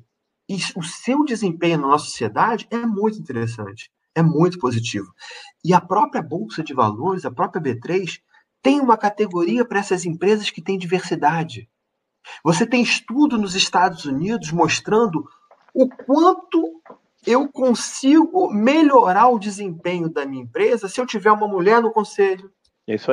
E 0.50 0.58
o 0.76 0.84
seu 0.84 1.24
desempenho 1.24 1.78
na 1.78 1.88
nossa 1.88 2.06
sociedade 2.08 2.68
é 2.70 2.86
muito 2.86 3.18
interessante 3.20 3.90
é 4.18 4.24
muito 4.24 4.58
positivo. 4.58 5.14
E 5.64 5.74
a 5.76 5.80
própria 5.80 6.24
Bolsa 6.24 6.64
de 6.64 6.74
Valores, 6.74 7.24
a 7.24 7.32
própria 7.32 7.62
B3, 7.62 8.20
tem 8.64 8.82
uma 8.82 8.98
categoria 8.98 9.64
para 9.64 9.80
essas 9.80 10.06
empresas 10.06 10.50
que 10.50 10.62
têm 10.62 10.78
diversidade. 10.78 11.70
Você 12.44 12.66
tem 12.66 12.82
estudo 12.82 13.38
nos 13.38 13.54
Estados 13.54 14.06
Unidos 14.06 14.52
mostrando 14.52 15.24
o 15.72 15.88
quanto 15.88 16.82
eu 17.26 17.48
consigo 17.48 18.52
melhorar 18.52 19.28
o 19.28 19.38
desempenho 19.38 20.10
da 20.10 20.26
minha 20.26 20.44
empresa 20.44 20.90
se 20.90 21.00
eu 21.00 21.06
tiver 21.06 21.32
uma 21.32 21.48
mulher 21.48 21.80
no 21.80 21.92
conselho. 21.92 22.52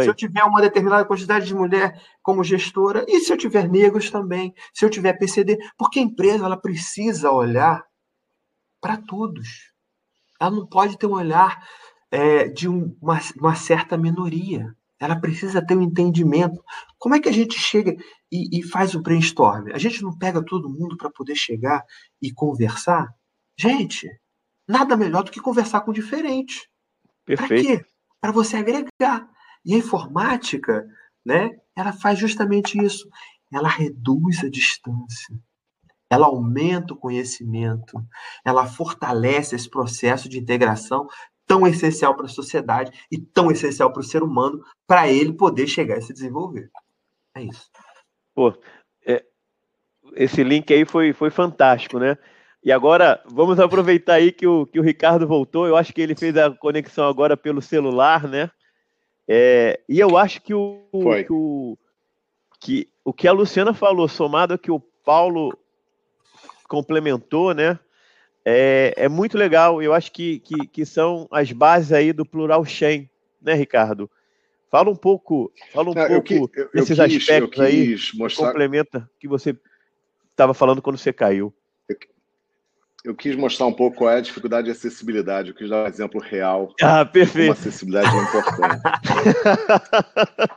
Se 0.05 0.09
eu 0.09 0.15
tiver 0.15 0.45
uma 0.45 0.63
determinada 0.63 1.05
quantidade 1.05 1.47
de 1.47 1.55
mulher 1.55 2.01
como 2.23 2.45
gestora, 2.45 3.05
e 3.09 3.21
se 3.21 3.33
eu 3.33 3.37
tiver 3.37 3.69
negros 3.69 4.09
também, 4.09 4.55
se 4.73 4.85
eu 4.85 4.89
tiver 4.89 5.13
PCD, 5.15 5.59
porque 5.77 5.99
a 5.99 6.03
empresa 6.03 6.47
ela 6.47 6.57
precisa 6.57 7.31
olhar 7.31 7.85
para 8.81 8.97
todos 8.97 9.74
ela 10.45 10.55
não 10.55 10.67
pode 10.67 10.99
ter 10.99 11.07
um 11.07 11.15
olhar 11.15 11.67
é, 12.11 12.49
de 12.49 12.69
um, 12.69 12.97
uma, 13.01 13.19
uma, 13.39 13.55
certa 13.55 13.97
minoria. 13.97 14.75
Ela 15.01 15.21
precisa 15.21 15.65
ter 15.65 15.77
um 15.77 15.83
entendimento. 15.83 16.63
Como 16.99 17.15
é 17.15 17.21
que 17.21 17.29
a 17.29 17.33
gente 17.33 17.59
chega 17.59 17.97
e, 18.31 18.61
e 18.61 18.63
faz 18.63 18.95
o 18.95 19.03
brainstorm? 19.03 19.69
A 19.73 19.79
gente 19.79 20.03
não 20.03 20.17
pega 20.17 20.45
todo 20.45 20.71
mundo 20.71 20.97
para 20.97 21.11
poder 21.11 21.35
chegar 21.35 21.85
e 22.23 22.33
conversar? 22.33 23.09
Gente, 23.59 24.09
nada 24.69 24.97
melhor 24.97 25.25
do 25.25 25.31
que 25.31 25.41
conversar 25.41 25.81
com 25.81 25.93
diferente. 25.93 26.69
Para 27.25 27.49
quê? 27.49 27.85
Para 28.21 28.33
você 28.33 28.57
agregar. 28.57 29.29
E 29.65 29.75
a 29.75 29.79
informática, 29.79 30.87
né, 31.25 31.51
ela 31.77 31.93
faz 31.93 32.19
justamente 32.19 32.79
isso. 32.79 33.09
ela 33.53 33.69
reduz 33.69 34.43
a 34.43 34.51
distância, 34.51 35.39
ela 36.11 36.27
aumenta 36.27 36.95
o 36.95 36.97
conhecimento, 36.97 37.99
ela 38.45 38.67
fortalece 38.67 39.55
esse 39.55 39.69
processo 39.69 40.29
de 40.29 40.39
integração 40.39 41.07
tão 41.47 41.67
essencial 41.67 42.15
para 42.17 42.27
a 42.27 42.29
sociedade 42.29 42.93
e 43.11 43.19
tão 43.19 43.51
essencial 43.51 43.93
para 43.93 44.01
o 44.01 44.05
ser 44.05 44.23
humano, 44.23 44.63
para 44.87 45.09
ele 45.09 45.33
poder 45.33 45.67
chegar 45.67 45.99
e 45.99 46.03
se 46.03 46.13
desenvolver. 46.13 46.71
É 47.35 47.43
isso. 47.43 47.69
Pô, 48.35 48.55
é, 49.07 49.25
esse 50.15 50.43
link 50.43 50.73
aí 50.73 50.85
foi, 50.85 51.13
foi 51.13 51.31
fantástico, 51.31 51.99
né? 51.99 52.17
E 52.63 52.73
agora, 52.73 53.23
vamos 53.27 53.61
aproveitar 53.61 54.15
aí 54.15 54.33
que 54.33 54.47
o, 54.47 54.67
que 54.67 54.81
o 54.81 54.83
Ricardo 54.83 55.29
voltou. 55.29 55.67
Eu 55.67 55.77
acho 55.77 55.93
que 55.93 56.01
ele 56.01 56.17
fez 56.17 56.35
a 56.37 56.51
conexão 56.51 57.07
agora 57.07 57.37
pelo 57.37 57.61
celular, 57.61 58.27
né? 58.27 58.51
É, 59.29 59.81
e 59.89 60.01
eu 60.01 60.17
acho 60.17 60.41
que 60.41 60.55
o, 60.55 60.87
que 60.91 61.33
o, 61.33 61.79
que 62.61 62.89
o 63.05 63.13
que 63.13 63.29
a 63.29 63.33
Luciana 63.33 63.75
falou, 63.75 64.09
somado 64.09 64.55
ao 64.55 64.59
que 64.59 64.71
o 64.71 64.81
Paulo 64.81 65.53
complementou, 66.69 67.55
né? 67.55 67.79
É, 68.45 68.95
é 68.97 69.09
muito 69.09 69.39
legal. 69.39 69.83
Eu 69.83 69.93
acho 69.95 70.13
que, 70.13 70.39
que, 70.41 70.67
que 70.67 70.85
são 70.85 71.27
as 71.31 71.51
bases 71.53 71.93
aí 71.93 72.13
do 72.13 72.27
Plural 72.27 72.65
Chain, 72.65 73.09
né, 73.41 73.55
Ricardo? 73.55 74.11
Fala 74.71 74.91
um 74.91 74.97
pouco, 74.97 75.53
fala 75.73 75.91
um 75.91 75.95
Não, 75.95 76.07
pouco 76.07 76.33
eu, 76.33 76.51
eu, 76.55 76.71
desses 76.75 76.99
eu 76.99 77.07
quis, 77.07 77.17
aspectos 77.23 77.61
aí, 77.61 77.97
mostrar... 78.15 78.49
complementa 78.49 79.09
que 79.21 79.29
você 79.29 79.57
estava 80.31 80.53
falando 80.53 80.83
quando 80.83 80.99
você 80.99 81.13
caiu 81.13 81.55
eu 83.05 83.15
quis 83.15 83.37
mostrar 83.37 83.67
um 83.67 83.73
pouco 83.73 83.99
qual 83.99 84.11
é 84.11 84.17
a 84.17 84.21
dificuldade 84.23 84.65
de 84.65 84.71
acessibilidade. 84.71 85.51
Eu 85.51 85.55
quis 85.55 85.69
dar 85.69 85.85
um 85.85 85.87
exemplo 85.87 86.19
real. 86.19 86.75
Ah, 86.81 87.05
perfeito. 87.05 87.55
Como 87.55 87.61
acessibilidade 87.61 88.17
é 88.17 88.23
importante. 88.23 88.83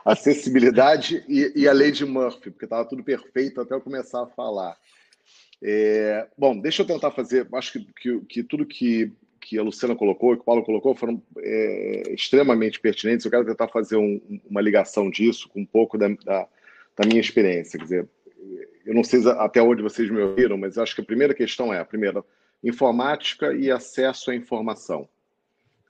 acessibilidade 0.06 1.24
e, 1.28 1.52
e, 1.54 1.68
a 1.68 1.72
lei 1.74 1.92
de 1.92 2.06
Murphy, 2.06 2.50
porque 2.50 2.64
estava 2.64 2.86
tudo 2.86 3.04
perfeito 3.04 3.60
até 3.60 3.74
eu 3.74 3.82
começar 3.82 4.22
a 4.22 4.26
falar. 4.26 4.74
É, 5.62 6.28
bom, 6.36 6.58
deixa 6.58 6.82
eu 6.82 6.86
tentar 6.86 7.10
fazer. 7.10 7.48
Acho 7.52 7.72
que, 7.72 7.86
que, 8.00 8.20
que, 8.20 8.42
tudo 8.42 8.66
que, 8.66 9.12
que 9.40 9.58
a 9.58 9.62
Luciana 9.62 9.96
colocou 9.96 10.34
que 10.34 10.42
o 10.42 10.44
Paulo 10.44 10.62
colocou 10.62 10.94
foram 10.94 11.22
é, 11.38 12.14
extremamente 12.14 12.80
pertinentes. 12.80 13.24
Eu 13.24 13.30
quero 13.30 13.46
tentar 13.46 13.68
fazer 13.68 13.96
um, 13.96 14.40
uma 14.48 14.60
ligação 14.60 15.10
disso 15.10 15.48
com 15.48 15.60
um 15.60 15.66
pouco 15.66 15.98
da, 15.98 16.08
da, 16.24 16.46
da 16.96 17.06
minha 17.06 17.20
experiência. 17.20 17.78
Quer 17.78 17.84
dizer, 17.84 18.08
eu 18.86 18.94
não 18.94 19.04
sei 19.04 19.20
até 19.38 19.60
onde 19.60 19.82
vocês 19.82 20.08
me 20.10 20.20
ouviram, 20.20 20.56
mas 20.56 20.78
acho 20.78 20.94
que 20.94 21.00
a 21.00 21.04
primeira 21.04 21.34
questão 21.34 21.72
é, 21.72 21.78
a 21.78 21.84
primeira, 21.84 22.24
informática 22.62 23.52
e 23.54 23.70
acesso 23.70 24.30
à 24.30 24.34
informação, 24.34 25.08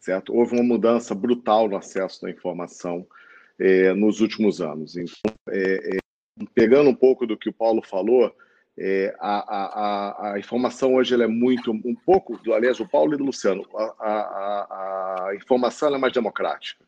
certo? 0.00 0.35
Houve 0.35 0.54
uma 0.54 0.62
mudança 0.62 1.14
brutal 1.14 1.68
no 1.68 1.76
acesso 1.76 2.26
à 2.26 2.31
informação 2.31 3.07
é, 3.59 3.92
nos 3.94 4.20
últimos 4.20 4.61
anos. 4.61 4.96
Então, 4.96 5.33
é, 5.48 5.96
é, 5.96 6.44
pegando 6.54 6.90
um 6.90 6.94
pouco 6.94 7.26
do 7.26 7.37
que 7.37 7.48
o 7.48 7.52
Paulo 7.52 7.83
falou, 7.83 8.35
é, 8.81 9.14
a, 9.19 9.57
a, 9.57 10.33
a, 10.33 10.38
informação 10.38 10.95
hoje 10.95 11.12
ela 11.12 11.25
é 11.25 11.27
muito, 11.27 11.73
um 11.73 11.95
pouco, 11.95 12.38
aliás, 12.53 12.79
o 12.79 12.88
Paulo 12.88 13.12
e 13.12 13.17
o 13.17 13.25
Luciano, 13.25 13.67
a, 13.99 15.27
a 15.29 15.35
informação 15.35 15.93
é 15.93 15.99
mais 15.99 16.12
democrática. 16.12 16.85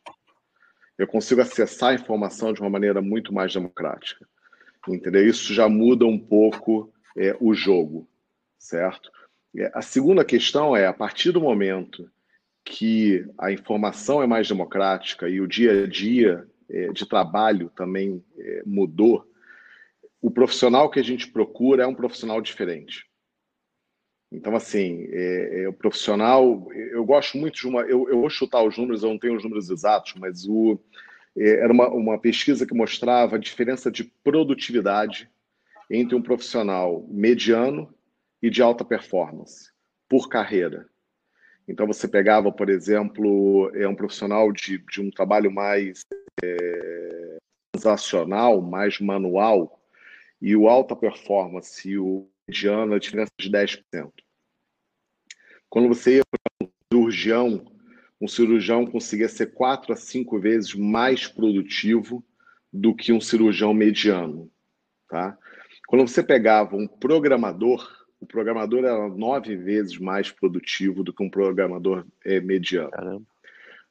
Eu 0.96 1.07
consigo 1.09 1.40
acessar 1.40 1.90
a 1.90 1.94
informação 1.94 2.53
de 2.53 2.61
uma 2.61 2.70
maneira 2.70 3.03
muito 3.03 3.35
mais 3.35 3.53
democrática. 3.53 4.24
Entendeu? 4.88 5.26
Isso 5.26 5.53
já 5.53 5.68
muda 5.68 6.07
um 6.07 6.18
pouco 6.18 6.92
é, 7.16 7.37
o 7.40 7.53
jogo, 7.55 8.09
certo? 8.59 9.11
É, 9.57 9.70
a 9.74 9.83
segunda 9.83 10.24
questão 10.24 10.76
é, 10.76 10.87
a 10.87 10.92
partir 10.92 11.33
do 11.33 11.40
momento 11.40 12.09
que 12.64 13.26
a 13.38 13.50
informação 13.50 14.22
é 14.22 14.26
mais 14.26 14.46
democrática 14.46 15.29
e 15.29 15.40
o 15.40 15.48
dia 15.48 15.85
a 15.85 15.87
dia 15.87 16.46
é, 16.68 16.92
de 16.92 17.07
trabalho 17.07 17.70
também 17.74 18.24
é, 18.38 18.62
mudou, 18.64 19.26
o 20.20 20.30
profissional 20.30 20.90
que 20.90 21.00
a 21.00 21.04
gente 21.04 21.30
procura 21.30 21.85
é 21.85 21.87
um 21.87 21.94
profissional 21.94 22.40
diferente. 22.40 23.09
Então, 24.33 24.54
assim, 24.54 25.06
é, 25.11 25.62
é, 25.62 25.68
o 25.68 25.72
profissional, 25.72 26.70
eu 26.72 27.04
gosto 27.04 27.37
muito 27.37 27.56
de 27.56 27.66
uma. 27.66 27.83
Eu, 27.83 28.09
eu 28.09 28.20
vou 28.20 28.30
chutar 28.30 28.62
os 28.62 28.78
números, 28.78 29.02
eu 29.02 29.09
não 29.09 29.18
tenho 29.18 29.37
os 29.37 29.42
números 29.42 29.70
exatos, 29.70 30.14
mas 30.14 30.46
o, 30.46 30.78
é, 31.37 31.64
era 31.64 31.72
uma, 31.72 31.88
uma 31.88 32.18
pesquisa 32.18 32.64
que 32.64 32.74
mostrava 32.74 33.37
a 33.37 33.40
diferença 33.40 33.90
de 33.90 34.04
produtividade 34.04 35.28
entre 35.90 36.14
um 36.14 36.22
profissional 36.22 37.04
mediano 37.09 37.92
e 38.40 38.48
de 38.48 38.62
alta 38.62 38.85
performance 38.85 39.70
por 40.09 40.28
carreira. 40.28 40.88
Então, 41.66 41.87
você 41.87 42.06
pegava, 42.06 42.52
por 42.52 42.68
exemplo, 42.68 43.70
é 43.74 43.87
um 43.87 43.94
profissional 43.94 44.52
de, 44.52 44.78
de 44.78 45.00
um 45.00 45.11
trabalho 45.11 45.50
mais 45.50 46.02
é, 46.42 47.38
transacional, 47.72 48.61
mais 48.61 49.00
manual, 49.00 49.79
e 50.40 50.57
o 50.57 50.68
alta 50.68 50.96
performance 50.96 51.88
e 51.88 51.98
o 51.98 52.29
mediano, 52.48 52.94
a 52.94 52.98
diferença 52.98 53.31
de 53.38 53.50
10%. 53.50 54.11
Quando 55.68 55.88
você 55.88 56.16
ia 56.16 56.22
para 56.24 56.66
um 56.66 56.70
cirurgião, 56.92 57.72
um 58.20 58.26
cirurgião 58.26 58.87
conseguia 58.87 59.29
ser 59.29 59.53
quatro 59.53 59.92
a 59.92 59.96
cinco 59.96 60.38
vezes 60.40 60.74
mais 60.74 61.29
produtivo 61.29 62.24
do 62.72 62.94
que 62.94 63.12
um 63.12 63.20
cirurgião 63.20 63.72
mediano. 63.72 64.50
Tá? 65.09 65.38
Quando 65.87 66.07
você 66.07 66.22
pegava 66.22 66.76
um 66.76 66.87
programador, 66.87 67.88
o 68.20 68.26
programador 68.26 68.81
era 68.81 69.09
nove 69.09 69.57
vezes 69.57 69.98
mais 69.98 70.31
produtivo 70.31 71.03
do 71.03 71.12
que 71.12 71.22
um 71.22 71.31
programador 71.31 72.07
é, 72.24 72.40
mediano. 72.40 72.90
Caramba. 72.90 73.29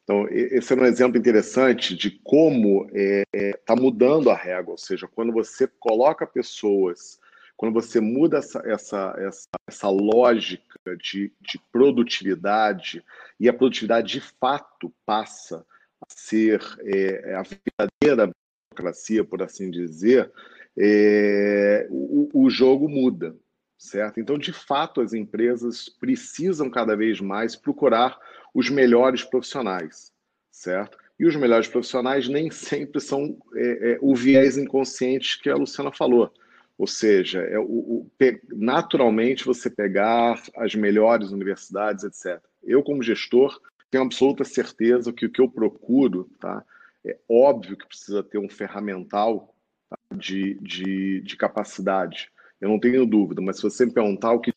Então, 0.10 0.28
esse 0.32 0.74
é 0.74 0.76
um 0.76 0.86
exemplo 0.86 1.20
interessante 1.20 1.96
de 1.96 2.10
como 2.10 2.86
está 2.86 2.98
é, 2.98 3.24
é, 3.32 3.54
tá 3.64 3.76
mudando 3.76 4.32
a 4.32 4.36
régua, 4.36 4.72
ou 4.72 4.78
seja, 4.78 5.08
quando 5.08 5.32
você 5.32 5.68
coloca 5.68 6.26
pessoas, 6.26 7.20
quando 7.56 7.76
você 7.76 8.00
muda 8.00 8.40
essa, 8.40 8.60
essa, 8.66 9.16
essa, 9.20 9.48
essa 9.68 9.88
lógica 9.88 10.98
de, 10.98 11.32
de 11.40 11.62
produtividade, 11.72 13.06
e 13.40 13.48
a 13.48 13.54
produtividade 13.54 14.14
de 14.14 14.22
fato 14.42 14.92
passa 15.06 15.64
a 16.02 16.06
ser 16.10 16.60
é, 16.86 17.36
a 17.36 17.44
verdadeira 17.44 18.34
democracia, 18.72 19.24
por 19.24 19.44
assim 19.44 19.70
dizer, 19.70 20.32
é, 20.76 21.86
o, 21.92 22.46
o 22.46 22.50
jogo 22.50 22.90
muda 22.90 23.36
certo? 23.80 24.20
Então, 24.20 24.38
de 24.38 24.52
fato, 24.52 25.00
as 25.00 25.14
empresas 25.14 25.88
precisam 25.88 26.70
cada 26.70 26.96
vez 26.96 27.22
mais 27.22 27.56
procurar 27.56 28.20
os 28.54 28.70
melhores 28.70 29.24
profissionais, 29.24 30.12
certo? 30.52 30.98
E 31.18 31.26
os 31.26 31.36
melhores 31.36 31.68
profissionais 31.68 32.28
nem 32.28 32.52
sempre 32.52 33.00
são 33.00 33.38
é, 33.56 33.94
é, 33.94 33.98
o 34.02 34.14
viés 34.14 34.58
inconsciente 34.58 35.40
que 35.42 35.50
a 35.50 35.56
Luciana 35.56 35.92
falou. 35.92 36.32
Ou 36.78 36.88
seja, 36.88 37.42
é 37.42 37.58
o, 37.58 37.64
o, 37.64 38.12
naturalmente 38.54 39.46
você 39.46 39.70
pegar 39.70 40.42
as 40.56 40.76
melhores 40.76 41.32
universidades, 41.32 42.04
etc. 42.04 42.42
Eu, 42.64 42.84
como 42.84 43.04
gestor, 43.04 43.60
tenho 43.90 44.04
absoluta 44.04 44.44
certeza 44.44 45.12
que 45.12 45.26
o 45.26 45.30
que 45.30 45.42
eu 45.42 45.50
procuro, 45.50 46.30
tá? 46.40 46.64
É 47.06 47.18
óbvio 47.30 47.78
que 47.78 47.88
precisa 47.88 48.22
ter 48.22 48.38
um 48.38 48.50
ferramental 48.50 49.54
tá? 49.90 49.98
de, 50.16 50.56
de, 50.56 51.22
de 51.22 51.38
capacidade, 51.38 52.30
eu 52.60 52.70
não 52.70 52.80
tenho 52.80 53.06
dúvida, 53.06 53.42
mas 53.42 53.58
se 53.58 53.64
você 53.64 53.86
me 53.86 53.94
perguntar 53.94 54.34
o 54.34 54.40
que 54.40 54.52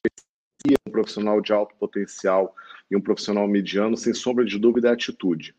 um 0.86 0.92
profissional 0.92 1.40
de 1.40 1.52
alto 1.52 1.74
potencial 1.76 2.54
e 2.90 2.96
um 2.96 3.00
profissional 3.00 3.48
mediano, 3.48 3.96
sem 3.96 4.14
sombra 4.14 4.44
de 4.44 4.58
dúvida, 4.58 4.88
é 4.88 4.90
a 4.90 4.94
atitude. 4.94 5.54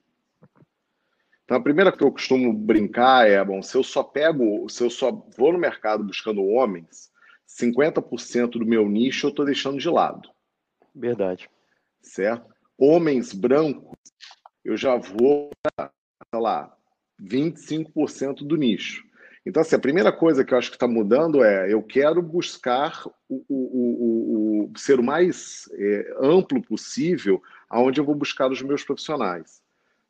Então, 1.43 1.57
a 1.57 1.61
primeira 1.61 1.91
que 1.91 2.03
eu 2.03 2.11
costumo 2.11 2.53
brincar 2.53 3.29
é, 3.29 3.43
bom, 3.43 3.61
se 3.61 3.75
eu 3.75 3.83
só 3.83 4.01
pego, 4.01 4.67
se 4.69 4.81
eu 4.83 4.89
só 4.89 5.11
vou 5.37 5.51
no 5.51 5.59
mercado 5.59 6.03
buscando 6.03 6.45
homens, 6.45 7.11
50% 7.47 8.51
do 8.51 8.65
meu 8.65 8.87
nicho 8.87 9.27
eu 9.27 9.29
estou 9.29 9.45
deixando 9.45 9.77
de 9.77 9.89
lado. 9.89 10.29
Verdade. 10.95 11.49
Certo? 12.01 12.53
Homens 12.77 13.33
brancos, 13.33 13.97
eu 14.63 14.77
já 14.77 14.95
vou 14.95 15.49
para, 15.61 15.91
sei 16.33 16.41
lá, 16.41 16.75
25% 17.21 18.47
do 18.47 18.55
nicho. 18.55 19.03
Então, 19.45 19.61
assim, 19.61 19.75
a 19.75 19.79
primeira 19.79 20.11
coisa 20.11 20.43
que 20.43 20.53
eu 20.53 20.57
acho 20.57 20.69
que 20.69 20.77
está 20.77 20.87
mudando 20.87 21.43
é 21.43 21.71
eu 21.71 21.81
quero 21.83 22.21
buscar 22.21 23.05
o, 23.27 23.43
o, 23.49 23.55
o, 23.55 24.71
o 24.73 24.79
ser 24.79 24.99
o 24.99 25.03
mais 25.03 25.69
é, 25.73 26.15
amplo 26.21 26.61
possível 26.61 27.41
aonde 27.69 27.99
eu 27.99 28.05
vou 28.05 28.15
buscar 28.15 28.49
os 28.49 28.61
meus 28.61 28.83
profissionais. 28.83 29.61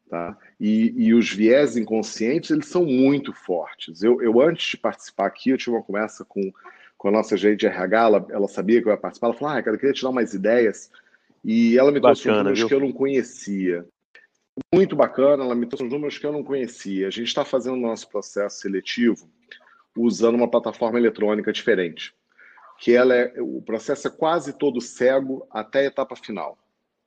Tá? 0.09 0.37
E, 0.59 0.93
e, 0.95 1.13
os 1.13 1.31
viés 1.31 1.75
inconscientes, 1.75 2.51
eles 2.51 2.67
são 2.67 2.85
muito 2.85 3.33
fortes. 3.33 4.03
Eu, 4.03 4.21
eu, 4.21 4.39
antes 4.39 4.71
de 4.71 4.77
participar 4.77 5.25
aqui, 5.25 5.49
eu 5.49 5.57
tive 5.57 5.71
uma 5.71 5.81
conversa 5.81 6.23
com, 6.23 6.53
com 6.95 7.07
a 7.07 7.11
nossa 7.11 7.35
gerente 7.35 7.65
RH, 7.65 7.99
ela, 7.99 8.27
ela 8.29 8.47
sabia 8.47 8.79
que 8.79 8.87
eu 8.87 8.91
ia 8.91 8.97
participar, 8.97 9.27
ela 9.27 9.35
falou, 9.35 9.55
ah, 9.55 9.63
cara, 9.63 9.75
eu 9.75 9.79
queria 9.79 9.93
te 9.93 10.03
dar 10.03 10.09
umas 10.09 10.35
ideias, 10.35 10.91
e 11.43 11.77
ela 11.79 11.91
me 11.91 11.99
trouxe 11.99 12.27
números 12.27 12.63
que 12.63 12.73
eu 12.73 12.79
não 12.79 12.91
conhecia 12.91 13.85
muito 14.73 14.95
bacana, 14.95 15.43
ela 15.43 15.55
me 15.55 15.65
trouxe 15.65 15.85
uns 15.85 15.91
números 15.91 16.17
que 16.17 16.25
eu 16.25 16.31
não 16.31 16.43
conhecia. 16.43 17.07
A 17.07 17.11
gente 17.11 17.27
está 17.27 17.43
fazendo 17.43 17.75
o 17.75 17.81
nosso 17.81 18.09
processo 18.09 18.59
seletivo 18.59 19.29
usando 19.97 20.35
uma 20.35 20.49
plataforma 20.49 20.97
eletrônica 20.97 21.51
diferente, 21.51 22.13
que 22.79 22.95
ela 22.95 23.13
é, 23.15 23.33
o 23.39 23.61
processo 23.61 24.07
é 24.07 24.11
quase 24.11 24.53
todo 24.53 24.81
cego 24.81 25.47
até 25.51 25.79
a 25.79 25.85
etapa 25.85 26.15
final, 26.15 26.57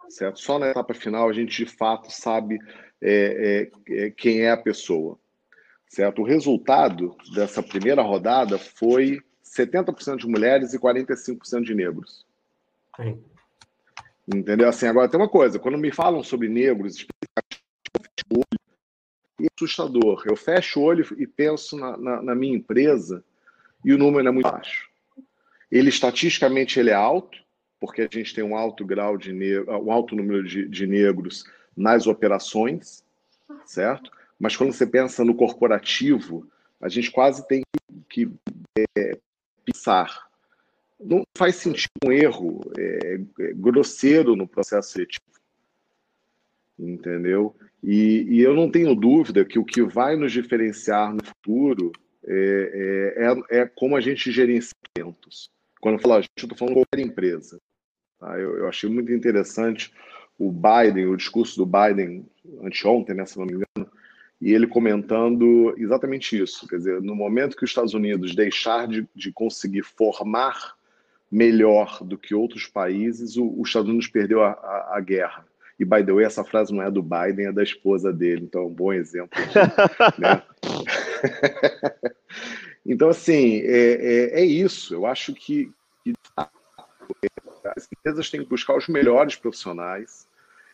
certo? 0.08 0.40
Só 0.40 0.58
na 0.58 0.68
etapa 0.68 0.94
final 0.94 1.28
a 1.28 1.32
gente 1.32 1.64
de 1.64 1.70
fato 1.70 2.10
sabe 2.10 2.58
é, 3.02 3.68
é, 3.88 4.04
é, 4.06 4.10
quem 4.10 4.42
é 4.42 4.50
a 4.50 4.56
pessoa, 4.56 5.18
certo? 5.88 6.22
O 6.22 6.24
resultado 6.24 7.16
dessa 7.34 7.62
primeira 7.62 8.02
rodada 8.02 8.58
foi 8.58 9.20
70% 9.44 10.18
de 10.18 10.26
mulheres 10.28 10.72
e 10.74 10.78
45% 10.78 11.62
de 11.64 11.74
negros. 11.74 12.24
Sim. 12.96 13.22
Entendeu? 14.34 14.68
Assim, 14.68 14.86
agora 14.86 15.08
tem 15.08 15.20
uma 15.20 15.28
coisa, 15.28 15.58
quando 15.58 15.78
me 15.78 15.92
falam 15.92 16.22
sobre 16.22 16.48
negros, 16.48 17.06
assustador. 19.54 20.22
Eu 20.26 20.36
fecho 20.36 20.80
o 20.80 20.82
olho 20.82 21.06
e 21.18 21.26
penso 21.26 21.76
na, 21.76 21.96
na, 21.96 22.22
na, 22.22 22.34
minha 22.34 22.56
empresa 22.56 23.24
e 23.84 23.92
o 23.92 23.98
número 23.98 24.26
é 24.26 24.30
muito 24.30 24.50
baixo. 24.50 24.88
Ele, 25.70 25.88
estatisticamente, 25.88 26.78
ele 26.78 26.90
é 26.90 26.94
alto, 26.94 27.38
porque 27.80 28.02
a 28.02 28.08
gente 28.10 28.34
tem 28.34 28.44
um 28.44 28.56
alto 28.56 28.84
grau 28.84 29.16
de 29.16 29.32
um 29.68 29.92
alto 29.92 30.14
número 30.14 30.44
de, 30.44 30.68
de 30.68 30.86
negros 30.86 31.44
nas 31.76 32.06
operações, 32.06 33.04
certo? 33.64 34.10
Mas 34.38 34.56
quando 34.56 34.72
você 34.72 34.86
pensa 34.86 35.24
no 35.24 35.34
corporativo, 35.34 36.48
a 36.80 36.88
gente 36.88 37.10
quase 37.10 37.46
tem 37.46 37.62
que 38.08 38.30
é, 38.96 39.18
pensar. 39.64 40.26
Não 40.98 41.22
faz 41.36 41.56
sentido 41.56 41.90
um 42.04 42.12
erro 42.12 42.60
é, 42.78 43.20
é, 43.40 43.52
grosseiro 43.54 44.36
no 44.36 44.46
processo 44.46 44.92
seletivo. 44.92 45.24
Entendeu? 46.78 47.54
E, 47.82 48.26
e, 48.28 48.42
eu 48.42 48.54
não 48.54 48.70
tenho 48.70 48.94
dúvida 48.94 49.44
que 49.44 49.58
o 49.58 49.64
que 49.64 49.82
vai 49.82 50.16
nos 50.16 50.32
diferenciar 50.32 51.14
no 51.14 51.24
futuro 51.24 51.92
é, 52.24 53.14
é, 53.16 53.56
é, 53.56 53.60
é 53.60 53.66
como 53.66 53.96
a 53.96 54.00
gente 54.00 54.30
gerencia 54.30 54.74
eventos. 54.96 55.50
Quando 55.80 55.96
eu 55.96 56.00
falo 56.00 56.14
a 56.14 56.20
gente, 56.20 56.30
eu 56.38 56.44
estou 56.44 56.58
falando 56.58 56.74
qualquer 56.74 57.00
empresa. 57.00 57.58
Tá? 58.18 58.38
Eu, 58.38 58.58
eu, 58.58 58.68
achei 58.68 58.90
muito 58.90 59.12
interessante 59.12 59.92
o 60.38 60.50
Biden, 60.50 61.06
o 61.06 61.16
discurso 61.16 61.56
do 61.56 61.66
Biden 61.66 62.26
anteontem, 62.62 63.14
né, 63.14 63.24
se 63.24 63.38
não 63.38 63.46
me 63.46 63.52
engano, 63.52 63.90
e 64.40 64.52
ele 64.52 64.66
comentando 64.66 65.74
exatamente 65.78 66.40
isso. 66.40 66.66
Quer 66.68 66.76
dizer, 66.76 67.00
no 67.00 67.14
momento 67.14 67.56
que 67.56 67.64
os 67.64 67.70
Estados 67.70 67.94
Unidos 67.94 68.34
deixar 68.34 68.86
de, 68.86 69.08
de 69.14 69.32
conseguir 69.32 69.82
formar 69.82 70.76
melhor 71.30 72.04
do 72.04 72.18
que 72.18 72.34
outros 72.34 72.66
países, 72.66 73.36
os 73.36 73.68
Estados 73.68 73.88
Unidos 73.88 74.08
perdeu 74.08 74.42
a, 74.42 74.50
a, 74.50 74.96
a, 74.96 75.00
guerra. 75.00 75.44
E, 75.78 75.84
by 75.84 76.02
the 76.04 76.12
way, 76.12 76.24
essa 76.24 76.44
frase 76.44 76.72
não 76.72 76.82
é 76.82 76.90
do 76.90 77.02
Biden, 77.02 77.46
é 77.46 77.52
da 77.52 77.62
esposa 77.62 78.12
dele, 78.12 78.44
então 78.44 78.62
é 78.62 78.64
um 78.64 78.72
bom 78.72 78.92
exemplo. 78.92 79.38
né? 80.18 80.42
então, 82.84 83.10
assim, 83.10 83.60
é, 83.60 83.92
é, 83.94 84.40
é, 84.40 84.44
isso. 84.44 84.94
Eu 84.94 85.04
acho 85.04 85.34
que, 85.34 85.70
que 86.02 86.14
as 87.76 87.88
empresas 87.92 88.30
têm 88.30 88.42
que 88.42 88.48
buscar 88.48 88.76
os 88.76 88.88
melhores 88.88 89.36
profissionais 89.36 90.26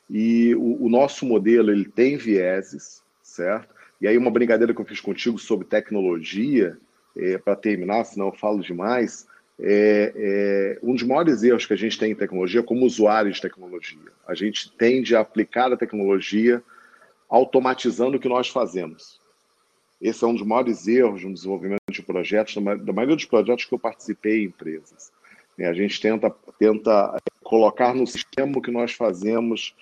e 0.08 0.54
o, 0.54 0.84
o 0.84 0.88
nosso 0.88 1.26
modelo 1.26 1.70
ele 1.70 1.84
tem 1.84 2.16
vieses, 2.16 3.02
certo? 3.22 3.74
E 4.00 4.06
aí 4.06 4.16
uma 4.16 4.30
brincadeira 4.30 4.74
que 4.74 4.80
eu 4.80 4.84
fiz 4.84 5.00
contigo 5.00 5.38
sobre 5.38 5.66
tecnologia, 5.66 6.76
é, 7.16 7.38
para 7.38 7.56
terminar, 7.56 8.04
senão 8.04 8.26
eu 8.26 8.32
falo 8.32 8.60
demais, 8.60 9.26
é, 9.60 10.12
é, 10.14 10.78
um 10.82 10.94
dos 10.94 11.02
maiores 11.02 11.42
erros 11.42 11.66
que 11.66 11.72
a 11.72 11.76
gente 11.76 11.98
tem 11.98 12.12
em 12.12 12.16
tecnologia 12.16 12.62
como 12.62 12.84
usuário 12.84 13.32
de 13.32 13.40
tecnologia. 13.40 14.10
A 14.26 14.34
gente 14.34 14.70
tende 14.72 15.14
a 15.14 15.20
aplicar 15.20 15.72
a 15.72 15.76
tecnologia 15.76 16.62
automatizando 17.28 18.16
o 18.16 18.20
que 18.20 18.28
nós 18.28 18.48
fazemos. 18.48 19.20
Esse 20.00 20.24
é 20.24 20.26
um 20.26 20.34
dos 20.34 20.46
maiores 20.46 20.86
erros 20.88 21.22
no 21.24 21.32
desenvolvimento 21.32 21.80
de 21.90 22.02
projetos, 22.02 22.54
da 22.54 22.92
maioria 22.92 23.16
dos 23.16 23.24
projetos 23.24 23.64
que 23.64 23.74
eu 23.74 23.78
participei 23.78 24.42
em 24.42 24.46
empresas. 24.46 25.12
É, 25.58 25.66
a 25.66 25.72
gente 25.72 26.00
tenta, 26.00 26.30
tenta 26.58 27.16
colocar 27.42 27.94
no 27.94 28.06
sistema 28.06 28.58
o 28.58 28.62
que 28.62 28.70
nós 28.70 28.92
fazemos, 28.92 29.74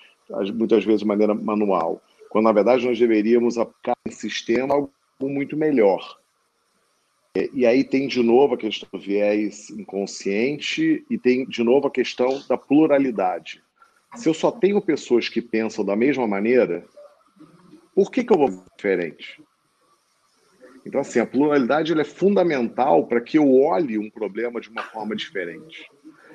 muitas 0.55 0.85
vezes 0.85 1.01
de 1.01 1.07
maneira 1.07 1.35
manual 1.35 2.03
quando 2.31 2.45
na 2.45 2.53
verdade 2.53 2.87
nós 2.87 2.99
deveríamos 2.99 3.59
aplicar 3.59 3.97
em 4.07 4.13
sistema 4.13 4.75
algo 4.75 4.91
muito 5.21 5.57
melhor. 5.57 6.20
E 7.55 7.65
aí 7.65 7.85
tem 7.85 8.09
de 8.09 8.21
novo 8.23 8.55
a 8.55 8.59
questão 8.59 8.89
do 8.93 8.99
viés 8.99 9.71
inconsciente 9.71 11.05
e 11.09 11.17
tem 11.17 11.47
de 11.47 11.63
novo 11.63 11.87
a 11.87 11.91
questão 11.91 12.43
da 12.49 12.57
pluralidade. 12.57 13.63
Se 14.17 14.29
eu 14.29 14.35
só 14.35 14.51
tenho 14.51 14.83
pessoas 14.83 15.29
que 15.29 15.41
pensam 15.41 15.85
da 15.85 15.95
mesma 15.95 16.27
maneira, 16.27 16.85
por 17.95 18.11
que, 18.11 18.25
que 18.25 18.33
eu 18.33 18.37
vou 18.37 18.65
diferente? 18.77 19.41
Então, 20.85 21.01
assim, 21.01 21.21
a 21.21 21.27
pluralidade 21.27 21.93
é 21.93 22.05
fundamental 22.05 23.07
para 23.07 23.21
que 23.21 23.39
eu 23.39 23.61
olhe 23.63 23.97
um 23.97 24.11
problema 24.11 24.61
de 24.61 24.69
uma 24.69 24.83
forma 24.83 25.15
diferente. 25.15 25.89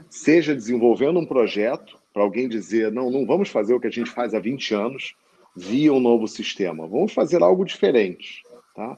Seja 0.10 0.56
desenvolvendo 0.56 1.20
um 1.20 1.26
projeto, 1.26 2.00
para 2.14 2.24
alguém 2.24 2.48
dizer, 2.48 2.90
não, 2.90 3.10
não 3.12 3.26
vamos 3.26 3.50
fazer 3.50 3.74
o 3.74 3.82
que 3.82 3.88
a 3.88 3.92
gente 3.92 4.12
faz 4.12 4.34
há 4.34 4.40
20 4.40 4.74
anos, 4.74 5.14
via 5.54 5.92
um 5.92 6.00
novo 6.00 6.26
sistema. 6.26 6.88
Vamos 6.88 7.12
fazer 7.12 7.44
algo 7.44 7.66
diferente, 7.66 8.44
tá? 8.74 8.98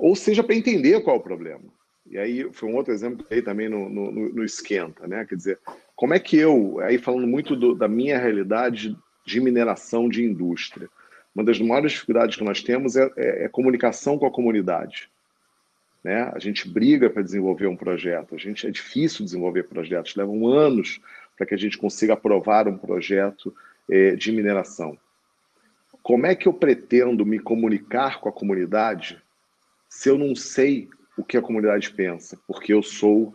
Ou 0.00 0.16
seja, 0.16 0.42
para 0.42 0.54
entender 0.54 1.00
qual 1.02 1.16
é 1.16 1.18
o 1.18 1.22
problema. 1.22 1.64
E 2.06 2.18
aí 2.18 2.50
foi 2.52 2.68
um 2.68 2.74
outro 2.74 2.92
exemplo 2.92 3.24
eu 3.30 3.44
também 3.44 3.68
no, 3.68 3.88
no, 3.88 4.10
no, 4.10 4.44
Esquenta, 4.44 5.06
né? 5.06 5.24
Quer 5.26 5.36
dizer, 5.36 5.58
como 5.94 6.14
é 6.14 6.18
que 6.18 6.36
eu, 6.36 6.80
aí 6.80 6.98
falando 6.98 7.26
muito 7.26 7.54
do, 7.54 7.74
da 7.74 7.86
minha 7.86 8.18
realidade 8.18 8.96
de 9.24 9.40
mineração 9.40 10.08
de 10.08 10.24
indústria, 10.24 10.88
uma 11.34 11.44
das 11.44 11.60
maiores 11.60 11.92
dificuldades 11.92 12.36
que 12.36 12.42
nós 12.42 12.62
temos 12.62 12.96
é, 12.96 13.08
é, 13.16 13.44
é 13.44 13.48
comunicação 13.48 14.18
com 14.18 14.26
a 14.26 14.30
comunidade. 14.30 15.08
Né? 16.02 16.22
A 16.34 16.38
gente 16.38 16.68
briga 16.68 17.10
para 17.10 17.22
desenvolver 17.22 17.66
um 17.66 17.76
projeto, 17.76 18.34
a 18.34 18.38
gente 18.38 18.66
é 18.66 18.70
difícil 18.70 19.24
desenvolver 19.24 19.64
projetos, 19.64 20.16
levam 20.16 20.48
anos 20.48 21.00
para 21.36 21.46
que 21.46 21.54
a 21.54 21.58
gente 21.58 21.78
consiga 21.78 22.14
aprovar 22.14 22.66
um 22.66 22.76
projeto 22.76 23.54
é, 23.88 24.16
de 24.16 24.32
mineração 24.32 24.98
como 26.02 26.26
é 26.26 26.34
que 26.34 26.48
eu 26.48 26.52
pretendo 26.52 27.24
me 27.26 27.38
comunicar 27.38 28.20
com 28.20 28.28
a 28.28 28.32
comunidade 28.32 29.22
se 29.90 30.08
eu 30.08 30.16
não 30.16 30.36
sei 30.36 30.88
o 31.18 31.24
que 31.24 31.36
a 31.36 31.42
comunidade 31.42 31.92
pensa? 31.92 32.38
Porque 32.46 32.72
eu 32.72 32.82
sou 32.82 33.34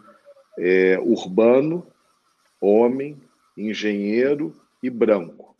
é, 0.57 0.97
urbano, 0.99 1.85
homem, 2.59 3.21
engenheiro 3.57 4.55
e 4.81 4.89
branco. 4.89 5.53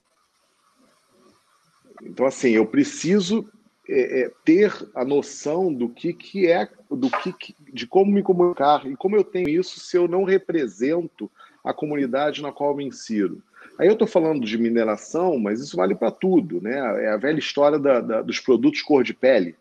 Então, 2.01 2.25
assim, 2.25 2.51
eu 2.51 2.65
preciso 2.65 3.47
é, 3.87 4.21
é, 4.21 4.31
ter 4.43 4.73
a 4.95 5.03
noção 5.03 5.71
do 5.73 5.89
que, 5.89 6.13
que 6.13 6.47
é, 6.47 6.67
do 6.89 7.09
que, 7.09 7.55
de 7.71 7.85
como 7.85 8.11
me 8.11 8.23
comunicar 8.23 8.87
e 8.87 8.95
como 8.95 9.15
eu 9.15 9.23
tenho 9.23 9.49
isso 9.49 9.79
se 9.79 9.97
eu 9.97 10.07
não 10.07 10.23
represento 10.23 11.29
a 11.63 11.73
comunidade 11.73 12.41
na 12.41 12.51
qual 12.51 12.75
me 12.75 12.85
insiro. 12.85 13.41
Aí 13.77 13.87
eu 13.87 13.93
estou 13.93 14.07
falando 14.07 14.45
de 14.45 14.57
mineração, 14.57 15.37
mas 15.37 15.59
isso 15.59 15.75
vale 15.75 15.93
para 15.93 16.11
tudo, 16.11 16.61
né? 16.61 17.03
É 17.03 17.09
a 17.09 17.17
velha 17.17 17.39
história 17.39 17.77
da, 17.77 17.99
da, 17.99 18.21
dos 18.21 18.39
produtos 18.39 18.81
cor 18.81 19.03
de 19.03 19.13
pele. 19.13 19.55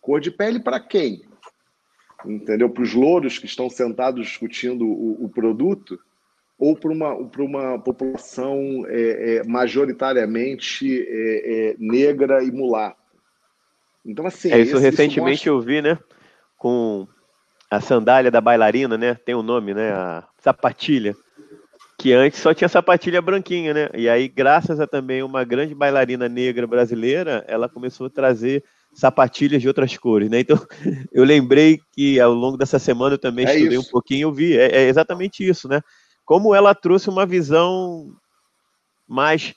Cor 0.00 0.20
de 0.20 0.30
pele 0.30 0.60
para 0.60 0.80
quem? 0.80 1.22
Entendeu? 2.24 2.68
Para 2.68 2.82
os 2.82 2.94
louros 2.94 3.38
que 3.38 3.46
estão 3.46 3.68
sentados 3.70 4.26
discutindo 4.26 4.86
o, 4.86 5.24
o 5.24 5.28
produto 5.28 5.98
ou 6.58 6.76
para 6.76 6.92
uma, 6.92 7.14
uma 7.14 7.78
população 7.78 8.84
é, 8.86 9.36
é, 9.36 9.44
majoritariamente 9.44 11.00
é, 11.08 11.70
é 11.70 11.76
negra 11.78 12.44
e 12.44 12.50
mulata. 12.50 12.98
Então, 14.04 14.26
assim. 14.26 14.52
É 14.52 14.58
isso 14.58 14.76
esse, 14.76 14.84
recentemente 14.84 15.42
isso 15.42 15.52
mostra... 15.54 15.70
eu 15.72 15.82
vi, 15.82 15.82
né? 15.82 15.98
Com 16.58 17.08
a 17.70 17.80
sandália 17.80 18.30
da 18.30 18.40
bailarina, 18.40 18.98
né? 18.98 19.14
Tem 19.14 19.34
o 19.34 19.38
um 19.38 19.42
nome, 19.42 19.72
né? 19.72 19.90
A 19.92 20.28
sapatilha 20.38 21.16
que 22.00 22.14
antes 22.14 22.40
só 22.40 22.54
tinha 22.54 22.68
sapatilha 22.68 23.20
branquinha, 23.20 23.74
né? 23.74 23.90
E 23.94 24.08
aí, 24.08 24.26
graças 24.26 24.80
a 24.80 24.86
também 24.86 25.22
uma 25.22 25.44
grande 25.44 25.74
bailarina 25.74 26.30
negra 26.30 26.66
brasileira, 26.66 27.44
ela 27.46 27.68
começou 27.68 28.06
a 28.06 28.10
trazer 28.10 28.64
sapatilhas 28.92 29.62
de 29.62 29.68
outras 29.68 29.96
cores, 29.96 30.30
né? 30.30 30.40
Então, 30.40 30.56
eu 31.12 31.24
lembrei 31.24 31.80
que 31.92 32.20
ao 32.20 32.32
longo 32.32 32.56
dessa 32.56 32.78
semana 32.78 33.14
eu 33.14 33.18
também 33.18 33.46
é 33.46 33.54
estudei 33.54 33.78
isso. 33.78 33.88
um 33.88 33.90
pouquinho, 33.90 34.28
eu 34.28 34.32
vi, 34.32 34.56
é, 34.56 34.82
é, 34.82 34.88
exatamente 34.88 35.46
isso, 35.46 35.68
né? 35.68 35.80
Como 36.24 36.54
ela 36.54 36.74
trouxe 36.74 37.08
uma 37.08 37.26
visão 37.26 38.12
mais 39.08 39.54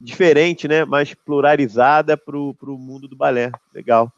diferente, 0.00 0.66
né? 0.68 0.84
Mais 0.84 1.14
pluralizada 1.14 2.16
para 2.16 2.36
o 2.36 2.78
mundo 2.78 3.08
do 3.08 3.16
balé. 3.16 3.50
Legal. 3.74 4.12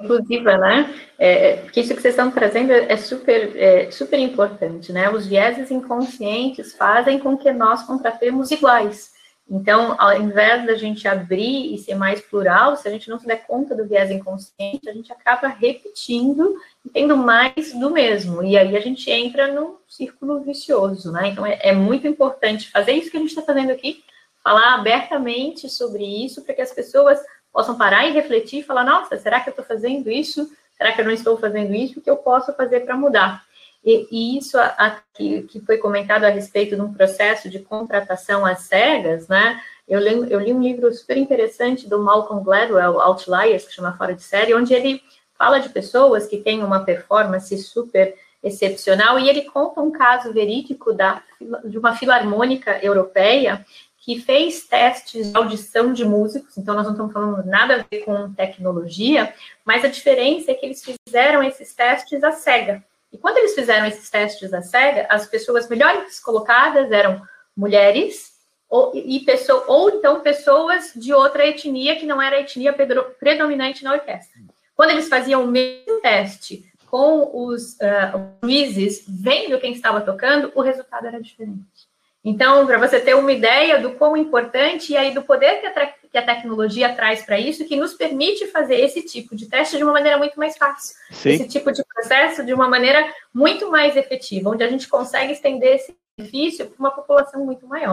Inclusiva, 0.00 0.56
né? 0.58 0.94
É, 1.18 1.56
porque 1.56 1.80
isso 1.80 1.94
que 1.94 2.00
vocês 2.00 2.14
estão 2.14 2.30
trazendo 2.30 2.72
é 2.72 2.96
super, 2.96 3.56
é, 3.56 3.90
super 3.90 4.18
importante, 4.18 4.92
né? 4.92 5.10
Os 5.10 5.26
vieses 5.26 5.70
inconscientes 5.70 6.74
fazem 6.74 7.18
com 7.18 7.36
que 7.36 7.52
nós 7.52 7.82
contratemos 7.82 8.50
iguais. 8.50 9.12
Então, 9.50 9.96
ao 9.98 10.16
invés 10.16 10.64
da 10.64 10.76
gente 10.76 11.08
abrir 11.08 11.74
e 11.74 11.78
ser 11.78 11.96
mais 11.96 12.20
plural, 12.20 12.76
se 12.76 12.86
a 12.86 12.90
gente 12.90 13.10
não 13.10 13.18
se 13.18 13.26
der 13.26 13.44
conta 13.44 13.74
do 13.74 13.84
viés 13.84 14.08
inconsciente, 14.08 14.88
a 14.88 14.92
gente 14.92 15.12
acaba 15.12 15.48
repetindo 15.48 16.54
e 16.84 16.88
tendo 16.88 17.16
mais 17.16 17.72
do 17.74 17.90
mesmo. 17.90 18.44
E 18.44 18.56
aí 18.56 18.76
a 18.76 18.80
gente 18.80 19.10
entra 19.10 19.52
num 19.52 19.74
círculo 19.88 20.40
vicioso, 20.40 21.10
né? 21.10 21.28
Então, 21.28 21.44
é, 21.44 21.58
é 21.62 21.72
muito 21.72 22.06
importante 22.06 22.70
fazer 22.70 22.92
isso 22.92 23.10
que 23.10 23.16
a 23.16 23.20
gente 23.20 23.30
está 23.30 23.42
fazendo 23.42 23.72
aqui, 23.72 24.04
falar 24.42 24.74
abertamente 24.74 25.68
sobre 25.68 26.04
isso, 26.04 26.42
para 26.42 26.54
que 26.54 26.62
as 26.62 26.72
pessoas 26.72 27.18
possam 27.52 27.76
parar 27.76 28.06
e 28.06 28.12
refletir 28.12 28.60
e 28.60 28.62
falar: 28.64 28.84
nossa, 28.84 29.18
será 29.18 29.40
que 29.40 29.48
eu 29.48 29.52
estou 29.52 29.64
fazendo 29.64 30.08
isso? 30.08 30.48
Será 30.76 30.92
que 30.92 31.00
eu 31.00 31.04
não 31.04 31.12
estou 31.12 31.36
fazendo 31.36 31.74
isso? 31.74 31.98
O 31.98 32.02
que 32.02 32.08
eu 32.08 32.16
posso 32.18 32.52
fazer 32.52 32.80
para 32.80 32.96
mudar? 32.96 33.44
E, 33.84 34.06
e 34.10 34.38
isso 34.38 34.58
aqui 34.58 35.42
que 35.42 35.60
foi 35.60 35.78
comentado 35.78 36.24
a 36.24 36.28
respeito 36.28 36.76
de 36.76 36.82
um 36.82 36.92
processo 36.92 37.48
de 37.48 37.58
contratação 37.58 38.44
às 38.44 38.60
cegas, 38.60 39.26
né? 39.28 39.60
Eu 39.88 39.98
li, 39.98 40.30
eu 40.30 40.38
li 40.38 40.52
um 40.52 40.62
livro 40.62 40.92
super 40.92 41.16
interessante 41.16 41.88
do 41.88 41.98
Malcolm 41.98 42.44
Gladwell, 42.44 43.00
Outliers, 43.00 43.66
que 43.66 43.74
chama 43.74 43.96
Fora 43.96 44.14
de 44.14 44.22
Série, 44.22 44.54
onde 44.54 44.72
ele 44.72 45.02
fala 45.36 45.58
de 45.58 45.70
pessoas 45.70 46.26
que 46.26 46.36
têm 46.36 46.62
uma 46.62 46.84
performance 46.84 47.56
super 47.58 48.14
excepcional 48.42 49.18
e 49.18 49.28
ele 49.28 49.42
conta 49.42 49.80
um 49.80 49.90
caso 49.90 50.32
verídico 50.32 50.92
da, 50.92 51.22
de 51.64 51.78
uma 51.78 51.94
filarmônica 51.96 52.78
europeia 52.84 53.64
que 53.98 54.20
fez 54.20 54.66
testes 54.66 55.30
de 55.30 55.36
audição 55.36 55.92
de 55.92 56.04
músicos, 56.04 56.56
então 56.56 56.74
nós 56.74 56.84
não 56.84 56.92
estamos 56.92 57.12
falando 57.12 57.44
nada 57.44 57.76
a 57.76 57.84
ver 57.90 58.02
com 58.04 58.32
tecnologia, 58.32 59.32
mas 59.64 59.84
a 59.84 59.88
diferença 59.88 60.50
é 60.50 60.54
que 60.54 60.64
eles 60.64 60.82
fizeram 60.82 61.42
esses 61.42 61.74
testes 61.74 62.24
à 62.24 62.32
cega. 62.32 62.82
E 63.12 63.18
quando 63.18 63.38
eles 63.38 63.54
fizeram 63.54 63.86
esses 63.86 64.08
testes 64.08 64.52
à 64.54 64.62
cega, 64.62 65.06
as 65.10 65.26
pessoas 65.26 65.68
melhores 65.68 66.20
colocadas 66.20 66.92
eram 66.92 67.20
mulheres 67.56 68.30
ou, 68.68 68.92
e 68.94 69.20
pessoa, 69.20 69.64
ou 69.66 69.90
então 69.90 70.20
pessoas 70.20 70.92
de 70.94 71.12
outra 71.12 71.46
etnia 71.46 71.96
que 71.96 72.06
não 72.06 72.22
era 72.22 72.36
a 72.36 72.40
etnia 72.40 72.72
predominante 73.18 73.82
na 73.82 73.92
orquestra. 73.94 74.40
Quando 74.76 74.90
eles 74.90 75.08
faziam 75.08 75.44
o 75.44 75.48
mesmo 75.48 76.00
teste 76.00 76.64
com 76.86 77.30
os 77.46 77.74
uh, 77.74 78.38
juízes 78.42 79.04
vendo 79.08 79.60
quem 79.60 79.72
estava 79.72 80.00
tocando, 80.00 80.52
o 80.54 80.62
resultado 80.62 81.06
era 81.06 81.20
diferente. 81.20 81.89
Então, 82.24 82.66
para 82.66 82.78
você 82.78 83.00
ter 83.00 83.14
uma 83.14 83.32
ideia 83.32 83.78
do 83.78 83.92
quão 83.92 84.14
importante 84.16 84.92
e 84.92 84.96
aí 84.96 85.14
do 85.14 85.22
poder 85.22 85.60
que 85.60 85.66
a, 85.66 85.86
que 85.86 86.18
a 86.18 86.22
tecnologia 86.22 86.94
traz 86.94 87.22
para 87.22 87.40
isso, 87.40 87.64
que 87.64 87.76
nos 87.76 87.94
permite 87.94 88.46
fazer 88.48 88.76
esse 88.76 89.02
tipo 89.02 89.34
de 89.34 89.48
teste 89.48 89.78
de 89.78 89.84
uma 89.84 89.92
maneira 89.92 90.18
muito 90.18 90.38
mais 90.38 90.56
fácil. 90.56 90.94
Sim. 91.10 91.30
Esse 91.30 91.48
tipo 91.48 91.72
de 91.72 91.82
processo 91.82 92.44
de 92.44 92.52
uma 92.52 92.68
maneira 92.68 93.10
muito 93.32 93.70
mais 93.70 93.96
efetiva, 93.96 94.50
onde 94.50 94.62
a 94.62 94.68
gente 94.68 94.86
consegue 94.86 95.32
estender 95.32 95.76
esse 95.76 95.96
benefício 96.16 96.66
para 96.66 96.78
uma 96.78 96.90
população 96.90 97.44
muito 97.44 97.66
maior. 97.66 97.88